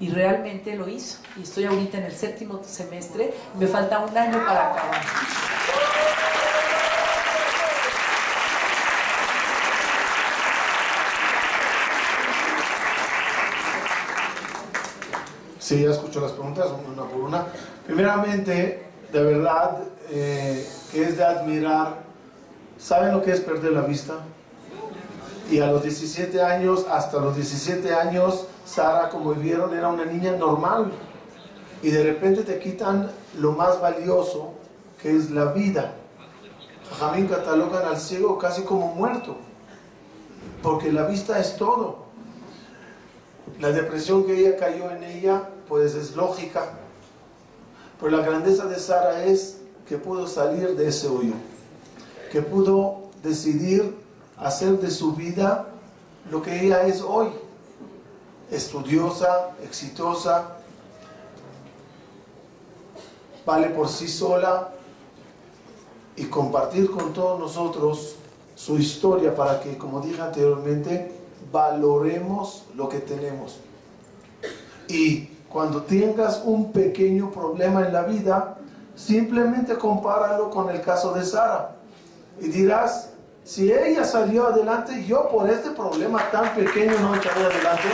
[0.00, 1.18] Y realmente lo hizo.
[1.36, 3.34] Y estoy ahorita en el séptimo semestre.
[3.58, 5.00] Me falta un año para acabar.
[15.58, 17.46] Sí, ya escucho las preguntas una por una.
[17.86, 18.82] Primeramente,
[19.12, 19.78] de verdad,
[20.10, 21.98] eh, que es de admirar.
[22.78, 24.14] ¿Saben lo que es perder la vista?
[25.50, 30.32] Y a los 17 años, hasta los 17 años, Sara, como vieron, era una niña
[30.32, 30.92] normal.
[31.82, 34.52] Y de repente te quitan lo más valioso,
[35.02, 35.94] que es la vida.
[36.98, 39.36] Jamín catalogan al ciego casi como muerto,
[40.62, 42.04] porque la vista es todo.
[43.58, 46.64] La depresión que ella cayó en ella, pues es lógica.
[47.98, 49.58] Pero la grandeza de Sara es
[49.88, 51.34] que pudo salir de ese hoyo,
[52.30, 53.96] que pudo decidir
[54.36, 55.66] hacer de su vida
[56.30, 57.30] lo que ella es hoy,
[58.50, 60.56] estudiosa, exitosa,
[63.46, 64.70] vale por sí sola
[66.16, 68.16] y compartir con todos nosotros
[68.54, 71.12] su historia para que, como dije anteriormente,
[71.50, 73.58] valoremos lo que tenemos.
[74.88, 78.58] Y cuando tengas un pequeño problema en la vida,
[78.94, 81.76] simplemente compáralo con el caso de Sara.
[82.40, 83.10] Y dirás,
[83.44, 87.88] si ella salió adelante, yo por este problema tan pequeño no estaré adelante.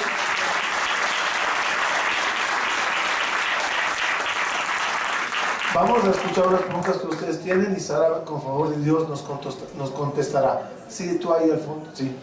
[5.77, 9.22] Vamos a escuchar las preguntas que ustedes tienen y Sara, con favor de Dios, nos,
[9.77, 10.70] nos contestará.
[10.89, 12.16] Sí, tú ahí al fondo, sí.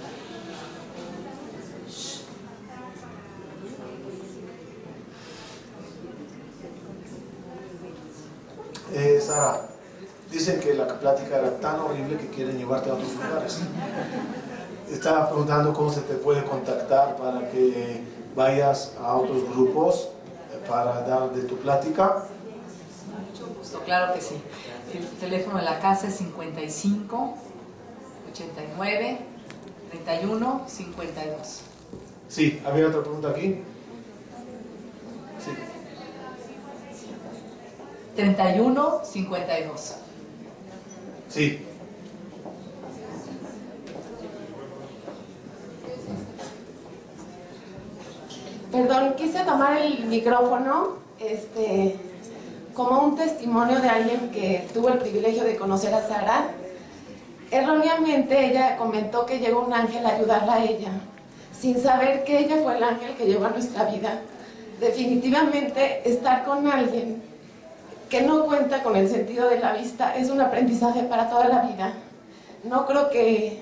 [8.92, 9.68] Eh, Sara,
[10.32, 13.60] dicen que la plática era tan horrible que quieren llevarte a otros lugares.
[14.90, 18.02] Estaba preguntando cómo se te puede contactar para que
[18.36, 20.10] vayas a otros grupos
[20.68, 22.24] para dar de tu plática.
[23.64, 24.36] Gusto, claro que sí.
[24.94, 27.38] El teléfono de la casa es 55
[28.34, 29.20] 89
[29.90, 31.62] 31 52.
[32.28, 33.62] Sí, ¿había otra pregunta aquí?
[35.40, 35.52] Sí.
[38.18, 39.96] 31 52.
[41.30, 41.66] Sí.
[48.74, 52.13] Perdón, quise tomar el micrófono este,
[52.74, 56.48] como un testimonio de alguien que tuvo el privilegio de conocer a Sara.
[57.52, 60.92] Erróneamente ella comentó que llegó un ángel a ayudarla a ella,
[61.58, 64.22] sin saber que ella fue el ángel que llegó a nuestra vida.
[64.80, 67.22] Definitivamente estar con alguien
[68.10, 71.62] que no cuenta con el sentido de la vista es un aprendizaje para toda la
[71.62, 71.94] vida.
[72.64, 73.62] No creo que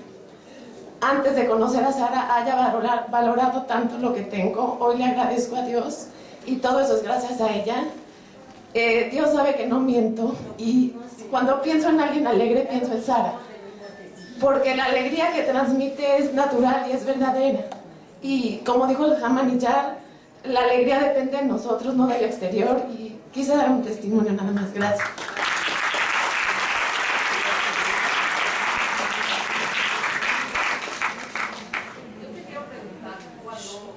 [1.01, 2.55] antes de conocer a Sara haya
[3.09, 4.77] valorado tanto lo que tengo.
[4.79, 6.07] Hoy le agradezco a Dios
[6.45, 7.85] y todo eso es gracias a ella.
[8.73, 10.93] Eh, Dios sabe que no miento y
[11.29, 13.33] cuando pienso en alguien alegre pienso en Sara.
[14.39, 17.65] Porque la alegría que transmite es natural y es verdadera.
[18.21, 19.97] Y como dijo el Hamanillar,
[20.45, 22.81] la alegría depende de nosotros, no del exterior.
[22.97, 24.73] Y quise dar un testimonio nada más.
[24.73, 25.07] Gracias.
[32.21, 33.95] Yo te quiero preguntar, cuando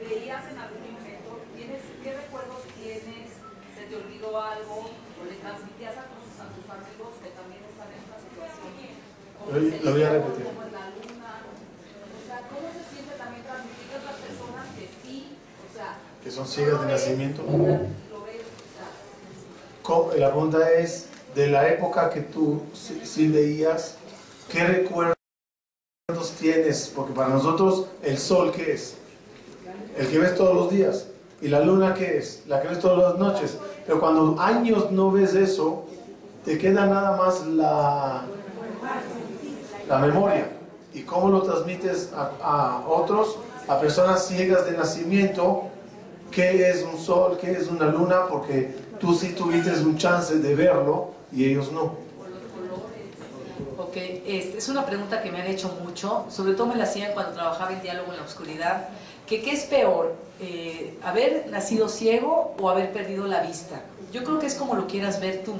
[0.00, 3.28] veías en algún momento, ¿tienes, ¿qué recuerdos tienes?
[3.76, 4.90] ¿Se te olvidó algo?
[4.90, 8.90] ¿O le transmitías a tus, a tus amigos que también están en esta situación?
[9.38, 9.79] ¿Cómo Lo- es el lo voy a cielo?
[9.79, 9.79] repetir.
[9.79, 9.79] ¿Cómo es la luna?
[9.79, 9.79] O sea, ¿cómo se siente también
[13.50, 14.66] transmitir a otras personas
[16.22, 17.42] que son ciegas lo de nacimiento.
[17.42, 18.20] Lo
[20.16, 23.96] La pregunta es, de la época que tú sí, sí leías,
[24.48, 25.16] ¿qué recuerdos
[26.38, 26.92] tienes?
[26.94, 28.96] Porque para nosotros el sol, ¿qué es?
[29.96, 31.06] El que ves todos los días.
[31.40, 32.44] ¿Y la luna qué es?
[32.46, 33.56] La que ves todas las noches.
[33.86, 35.86] Pero cuando años no ves eso,
[36.44, 38.26] te queda nada más la,
[39.90, 40.48] la memoria.
[40.94, 43.36] ¿Y cómo lo transmites a, otros,
[43.68, 45.64] a personas ciegas de nacimiento?
[46.30, 47.38] ¿Qué es un sol?
[47.40, 48.26] ¿Qué es una luna?
[48.28, 51.98] Porque tú sí tuviste un chance de verlo y ellos no.
[53.78, 57.12] Ok, este, es una pregunta que me han hecho mucho, sobre todo me la hacían
[57.12, 58.88] cuando trabajaba en Diálogo en la Oscuridad,
[59.26, 63.80] que qué es peor, eh, haber nacido ciego o haber perdido la vista.
[64.12, 65.54] Yo creo que es como lo quieras ver tú,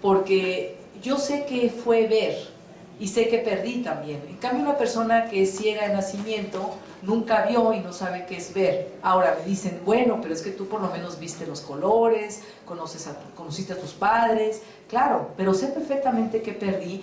[0.00, 2.55] porque yo sé que fue ver
[2.98, 4.22] y sé que perdí también.
[4.28, 8.36] En cambio, una persona que es ciega de nacimiento nunca vio y no sabe qué
[8.38, 8.92] es ver.
[9.02, 13.06] Ahora me dicen, bueno, pero es que tú por lo menos viste los colores, conoces
[13.06, 17.02] a conociste a tus padres, claro, pero sé perfectamente que perdí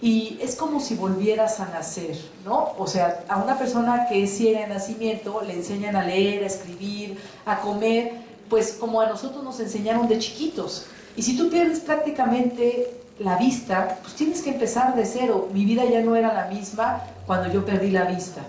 [0.00, 2.72] y es como si volvieras a nacer, ¿no?
[2.76, 6.46] O sea, a una persona que es ciega de nacimiento le enseñan a leer, a
[6.46, 8.12] escribir, a comer,
[8.48, 10.86] pues como a nosotros nos enseñaron de chiquitos.
[11.16, 15.48] Y si tú pierdes prácticamente la vista, pues tienes que empezar de cero.
[15.52, 18.42] Mi vida ya no era la misma cuando yo perdí la vista.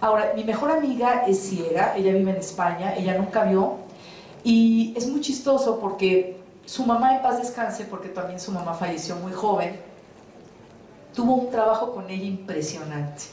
[0.00, 3.78] Ahora, mi mejor amiga es ciega, ella vive en España, ella nunca vio,
[4.44, 6.36] Y es muy chistoso porque
[6.66, 9.80] su mamá en paz descanse, porque también su mamá falleció muy joven,
[11.14, 13.24] tuvo un trabajo con ella impresionante.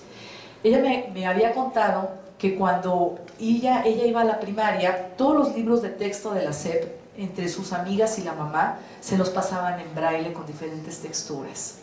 [0.63, 5.81] Ella me, había contado que cuando ella, ella iba a la primaria, todos los libros
[5.81, 9.93] de texto de la SEP, entre sus amigas y la mamá, se los pasaban en
[9.93, 11.79] braille con diferentes texturas.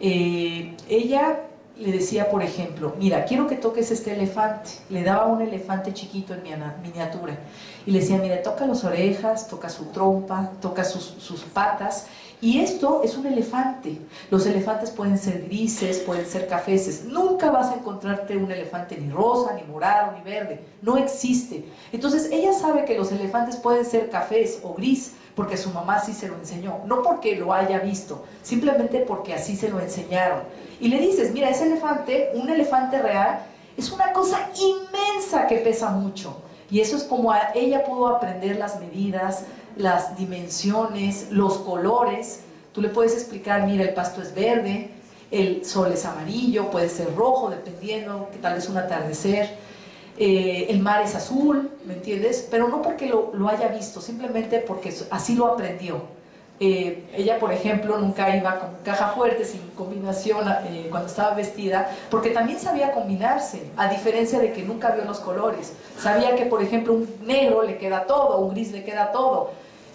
[0.00, 1.40] Eh, ella
[1.76, 4.70] le decía, por ejemplo, mira, quiero que toques este elefante.
[4.90, 6.42] Le daba un elefante chiquito en
[6.82, 7.36] miniatura.
[7.84, 12.06] Y le decía, mira, toca las orejas, toca su trompa, toca sus patas.
[12.40, 13.98] Y esto es un elefante.
[14.30, 17.04] Los elefantes pueden ser grises, pueden ser cafeces.
[17.04, 20.60] Nunca vas a encontrarte un elefante ni rosa, ni morado, ni verde.
[20.82, 21.64] No existe.
[21.92, 26.12] Entonces ella sabe que los elefantes pueden ser cafés o gris porque su mamá sí
[26.12, 26.80] se lo enseñó.
[26.86, 30.42] No porque lo haya visto, simplemente porque así se lo enseñaron.
[30.80, 33.40] Y le dices, mira, ese elefante, un elefante real,
[33.76, 36.36] es una cosa inmensa que pesa mucho.
[36.70, 39.44] Y eso es como ella pudo aprender las medidas,
[39.76, 42.40] las dimensiones, los colores.
[42.72, 44.90] Tú le puedes explicar, mira, el pasto es verde,
[45.30, 49.50] el sol es amarillo, puede ser rojo, dependiendo, que tal vez un atardecer.
[50.16, 52.46] Eh, el mar es azul, ¿me entiendes?
[52.48, 56.02] Pero no porque lo, haya visto, simplemente porque así lo aprendió.
[56.60, 61.90] Eh, ella, por ejemplo, nunca iba con caja fuerte, sin combinación, eh, cuando estaba vestida,
[62.10, 65.72] porque también sabía combinarse, a diferencia de que nunca vio los colores.
[65.98, 69.50] Sabía que, por ejemplo, un negro le queda todo, un gris le queda todo.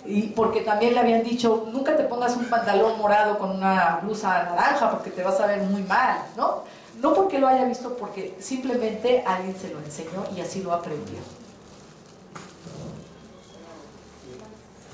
[0.06, 4.44] Y porque también le habían dicho, nunca te pongas un pantalón morado con una blusa
[4.44, 6.64] naranja porque te vas a ver muy mal, ¿no?
[7.02, 11.20] No porque lo haya visto, porque simplemente alguien se lo enseñó y así lo aprendió.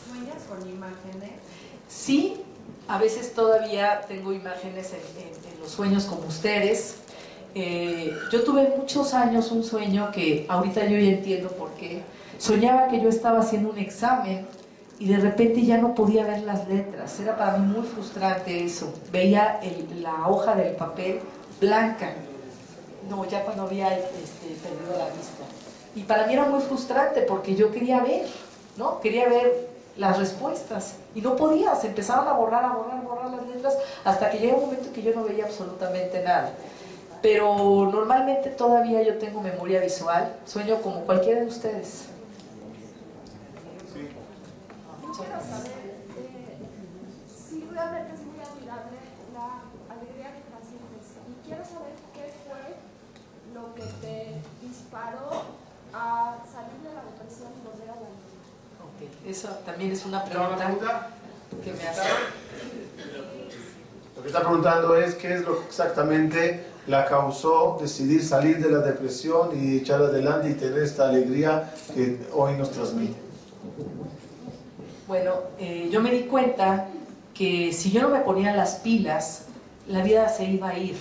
[0.07, 1.31] ¿Sueñas con imágenes?
[1.87, 2.41] Sí,
[2.87, 6.95] a veces todavía tengo imágenes en, en- en los sueños como ustedes.
[7.53, 12.03] Eh, yo tuve muchos años un sueño que ahorita yo ya entiendo por qué.
[12.37, 14.45] Soñaba que yo estaba haciendo un examen
[14.99, 17.19] y de repente ya no podía ver las letras.
[17.19, 18.93] Era para mí muy frustrante eso.
[19.11, 19.59] Veía
[20.01, 21.19] la hoja del papel
[21.59, 22.13] blanca.
[23.09, 25.43] No, ya cuando había este, perdido la vista.
[25.95, 28.25] Y para mí era muy frustrante porque yo quería ver,
[28.77, 28.99] ¿no?
[28.99, 33.31] Quería ver las respuestas y no podía, se empezaban a borrar, a borrar, a borrar
[33.31, 36.51] las letras hasta que llega un momento que yo no veía absolutamente nada.
[37.21, 37.55] Pero
[37.91, 42.09] normalmente todavía yo tengo memoria visual, sueño como cualquiera de ustedes.
[45.01, 45.71] Yo quiero saber
[46.17, 46.57] eh,
[47.25, 48.97] si realmente es muy admirable
[49.33, 49.63] la
[49.95, 52.75] alegría que transmites y quiero saber qué fue
[53.53, 55.43] lo que te disparó
[55.93, 58.25] a salir de la depresión y volver a la vida.
[58.83, 61.09] Ok, Eso también es una pregunta
[61.63, 62.01] que me hace.
[64.15, 68.71] Lo que está preguntando es qué es lo que exactamente la causó decidir salir de
[68.71, 73.15] la depresión y echar adelante y tener esta alegría que hoy nos transmite.
[75.07, 76.87] Bueno, eh, yo me di cuenta
[77.33, 79.45] que si yo no me ponía las pilas,
[79.87, 80.95] la vida se iba a ir.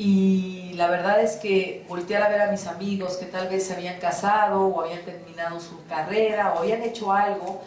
[0.00, 3.74] Y la verdad es que voltear a ver a mis amigos que tal vez se
[3.74, 7.60] habían casado o habían terminado su carrera o habían hecho algo,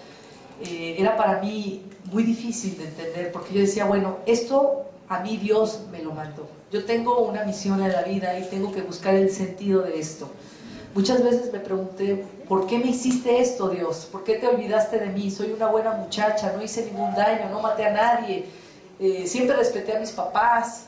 [0.65, 5.37] eh, era para mí muy difícil de entender porque yo decía, bueno, esto a mí
[5.37, 6.47] Dios me lo mandó.
[6.71, 10.27] Yo tengo una misión en la vida y tengo que buscar el sentido de esto.
[10.95, 14.07] Muchas veces me pregunté, ¿por qué me hiciste esto, Dios?
[14.11, 15.29] ¿Por qué te olvidaste de mí?
[15.29, 18.45] Soy una buena muchacha, no hice ningún daño, no maté a nadie,
[18.99, 20.87] eh, siempre respeté a mis papás.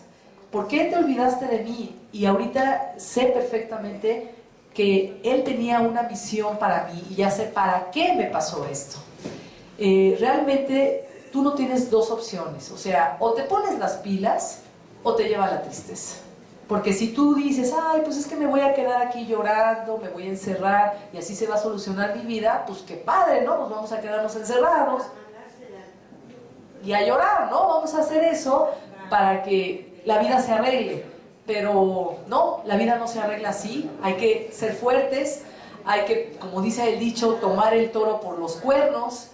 [0.51, 1.95] ¿Por qué te olvidaste de mí?
[2.11, 4.33] Y ahorita sé perfectamente
[4.73, 8.97] que Él tenía una misión para mí y ya sé para qué me pasó esto.
[9.77, 14.61] Eh, realmente tú no tienes dos opciones, o sea, o te pones las pilas
[15.03, 16.17] o te lleva la tristeza.
[16.67, 20.09] Porque si tú dices, ay, pues es que me voy a quedar aquí llorando, me
[20.09, 23.57] voy a encerrar y así se va a solucionar mi vida, pues qué padre, ¿no?
[23.57, 25.03] Pues vamos a quedarnos encerrados
[26.83, 27.67] y a llorar, ¿no?
[27.67, 28.69] Vamos a hacer eso
[29.09, 31.03] para que la vida se arregle.
[31.45, 35.43] Pero no, la vida no se arregla así, hay que ser fuertes,
[35.85, 39.29] hay que, como dice el dicho, tomar el toro por los cuernos.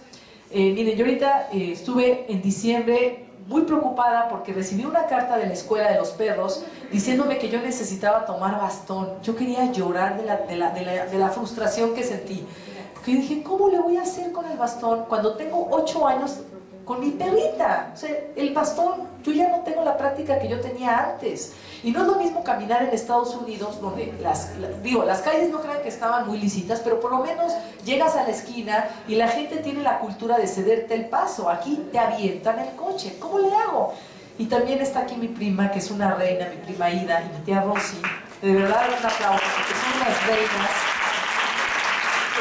[0.50, 5.46] Eh, miren, yo ahorita eh, estuve en diciembre muy preocupada porque recibí una carta de
[5.46, 9.14] la escuela de los perros diciéndome que yo necesitaba tomar bastón.
[9.22, 12.46] Yo quería llorar de la, de la, de la, de la frustración que sentí.
[12.92, 16.40] Porque dije, ¿cómo le voy a hacer con el bastón cuando tengo ocho años
[16.84, 17.90] con mi perrita?
[17.94, 21.52] O sea, el bastón, yo ya no tengo la práctica que yo tenía antes.
[21.82, 25.50] Y no es lo mismo caminar en Estados Unidos, donde las, la- digo, las calles
[25.50, 27.52] no crean que estaban muy lisitas, pero por lo menos
[27.84, 31.48] llegas a la esquina y la gente tiene la cultura de cederte el paso.
[31.50, 33.16] Aquí te avientan el coche.
[33.18, 33.94] ¿Cómo le hago?
[34.38, 37.44] Y también está aquí mi prima, que es una reina, mi prima Ida, y mi
[37.44, 38.00] tía Rosy.
[38.40, 40.70] De verdad, un aplauso, porque son unas reinas.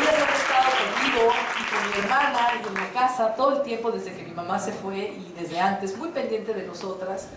[0.01, 0.15] Ellas
[1.07, 4.59] y con mi hermana y en la casa todo el tiempo desde que mi mamá
[4.59, 7.27] se fue y desde antes, muy pendiente de nosotras.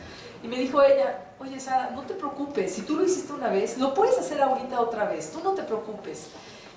[0.43, 3.79] Y me dijo ella, oye Sara, no te preocupes, si tú lo hiciste una vez,
[3.79, 6.29] lo puedes hacer ahorita otra vez, tú no te preocupes.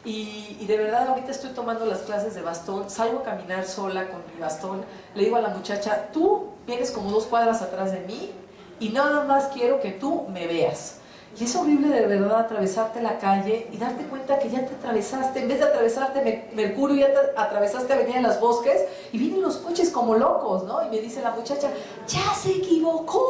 [0.06, 4.22] Y de verdad ahorita estoy tomando las clases de bastón, salgo a caminar sola con
[4.34, 8.32] mi bastón, le digo a la muchacha, tú vienes como dos cuadras atrás de mí
[8.80, 10.97] y nada más quiero que tú me veas.
[11.40, 15.40] Y es horrible de verdad atravesarte la calle y darte cuenta que ya te atravesaste,
[15.40, 18.82] en vez de atravesarte Mer- Mercurio, ya te atravesaste Avenida de las Bosques
[19.12, 20.84] y vienen los coches como locos, ¿no?
[20.88, 21.70] Y me dice la muchacha,
[22.08, 23.22] ya se equivocó.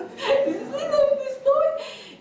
[0.46, 1.66] Y dices, "Ay, ¿dónde estoy?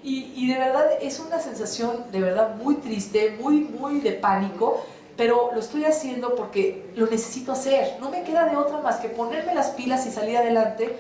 [0.04, 4.84] Y, y de verdad es una sensación de verdad muy triste, muy, muy de pánico,
[5.16, 7.98] pero lo estoy haciendo porque lo necesito hacer.
[8.00, 10.98] No me queda de otra más que ponerme las pilas y salir adelante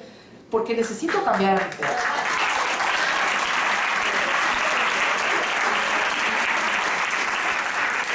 [0.51, 1.95] porque necesito cambiar a mi cuerpo.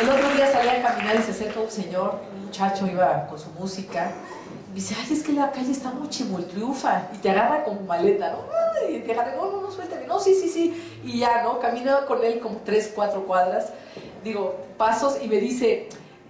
[0.02, 3.38] El otro día salí a caminar y se acerca un señor, un muchacho iba con
[3.38, 4.10] su música.
[4.74, 7.10] Dice, ay, es que la calle está muy chimoltriufa.
[7.14, 8.38] Y te agarra como maleta, ¿no?
[8.90, 10.08] Y te agarra, no, no, no, suéltame.
[10.08, 10.98] No, sí, sí, sí.
[11.04, 11.60] Y ya, ¿no?
[11.60, 13.72] Camino con él como tres, cuatro cuadras.
[14.24, 15.88] Digo, pasos y me dice,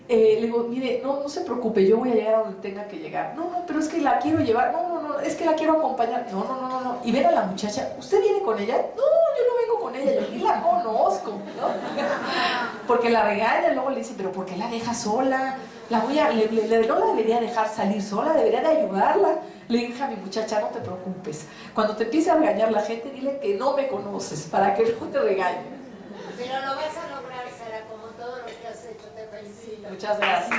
[0.09, 2.87] eh, le digo, mire, no, no se preocupe, yo voy a llegar a donde tenga
[2.89, 3.35] que llegar.
[3.37, 4.73] No, no, pero es que la quiero llevar.
[4.73, 6.27] No, no, no, es que la quiero acompañar.
[6.31, 6.99] No, no, no, no, no.
[7.05, 8.77] Y ven a la muchacha, ¿usted viene con ella?
[8.97, 11.69] No, yo no vengo con ella, yo ni la conozco, ¿no?
[12.87, 15.57] Porque la regaña, luego le dice, pero ¿por qué la deja sola?
[15.91, 19.39] La voy a, le- no la debería dejar salir sola, debería de ayudarla.
[19.69, 21.47] Le dije a mi muchacha, no te preocupes.
[21.75, 25.07] Cuando te empiece a regañar la gente, dile que no me conoces, para que no
[25.09, 25.59] te regañe.
[26.37, 29.07] Pero lo vas a lograr, Sara, como todo lo que has hecho.
[29.15, 29.82] Te felicito.
[29.93, 30.59] Muchas gracias.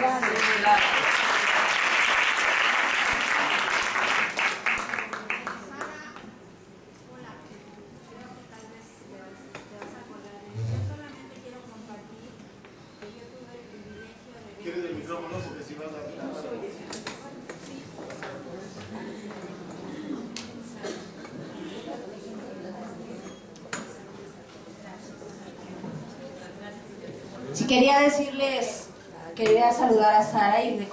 [27.54, 28.83] Si quería decirles,
[29.36, 30.88] quería saludar a Sara y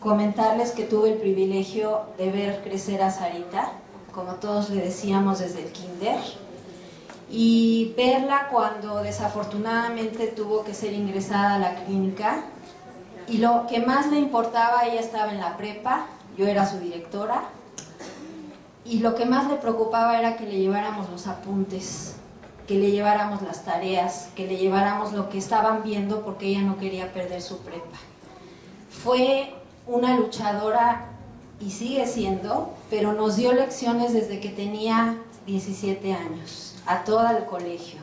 [0.00, 3.72] comentarles que tuve el privilegio de ver crecer a Sarita,
[4.12, 6.18] como todos le decíamos desde el kinder,
[7.30, 12.42] y verla cuando desafortunadamente tuvo que ser ingresada a la clínica.
[13.28, 16.06] Y lo que más le importaba, ella estaba en la prepa,
[16.36, 17.44] yo era su directora,
[18.84, 22.16] y lo que más le preocupaba era que le lleváramos los apuntes,
[22.70, 26.78] que le lleváramos las tareas, que le lleváramos lo que estaban viendo porque ella no
[26.78, 27.98] quería perder su prepa.
[29.02, 29.52] Fue
[29.88, 31.06] una luchadora
[31.58, 35.16] y sigue siendo, pero nos dio lecciones desde que tenía
[35.48, 38.02] 17 años, a todo el colegio.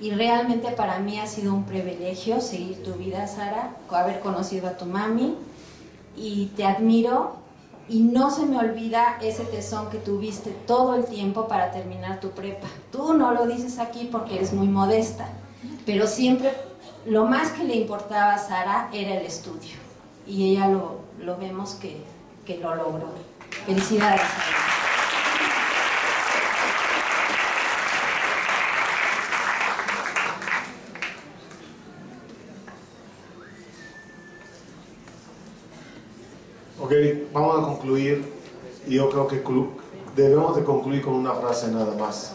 [0.00, 4.78] Y realmente para mí ha sido un privilegio seguir tu vida, Sara, haber conocido a
[4.78, 5.34] tu mami
[6.16, 7.36] y te admiro
[7.88, 12.30] y no se me olvida ese tesón que tuviste todo el tiempo para terminar tu
[12.30, 12.66] prepa.
[12.90, 15.28] Tú no lo dices aquí porque eres muy modesta,
[15.84, 16.52] pero siempre
[17.06, 19.76] lo más que le importaba a Sara era el estudio
[20.26, 22.02] y ella lo, lo vemos que,
[22.44, 23.08] que lo logró.
[23.64, 24.22] Felicidades.
[36.86, 36.92] Ok,
[37.32, 38.24] vamos a concluir
[38.86, 39.42] y yo creo que
[40.14, 42.30] debemos de concluir con una frase nada más.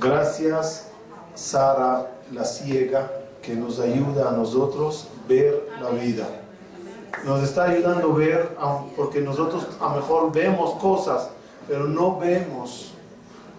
[0.00, 0.90] Gracias,
[1.34, 3.10] Sara la ciega,
[3.42, 6.24] que nos ayuda a nosotros ver la vida.
[7.24, 8.48] Nos está ayudando a ver,
[8.94, 11.30] porque nosotros a lo mejor vemos cosas,
[11.66, 12.92] pero no vemos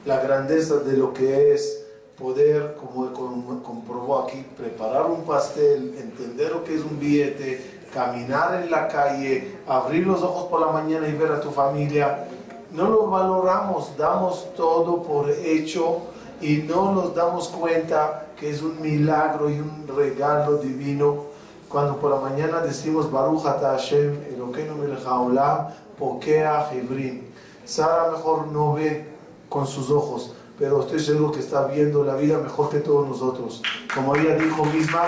[0.05, 1.81] la grandeza de lo que es
[2.17, 8.61] poder, como com- comprobó aquí, preparar un pastel, entender lo que es un billete, caminar
[8.61, 12.27] en la calle, abrir los ojos por la mañana y ver a tu familia.
[12.71, 16.01] No lo valoramos, damos todo por hecho
[16.41, 21.33] y no nos damos cuenta que es un milagro y un regalo divino.
[21.69, 27.31] Cuando por la mañana decimos Baruch ata Hashem, Elokeinu melech haolam, pokea Hebrin.
[27.63, 29.07] Sara mejor no ve
[29.47, 33.61] con sus ojos, pero estoy seguro que está viendo la vida mejor que todos nosotros.
[33.93, 35.03] Como ella dijo misma,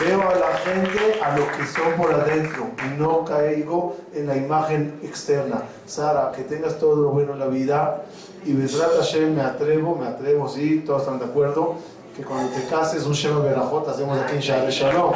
[0.00, 4.36] veo a la gente a lo que son por adentro y no caigo en la
[4.36, 5.62] imagen externa.
[5.86, 8.04] Sara, que tengas todo lo bueno en la vida
[8.44, 11.76] y Bezrat Hashem me atrevo, me atrevo, sí, todos están de acuerdo,
[12.16, 15.12] que cuando te cases un Shema Berajot hacemos aquí en Shah Shalom.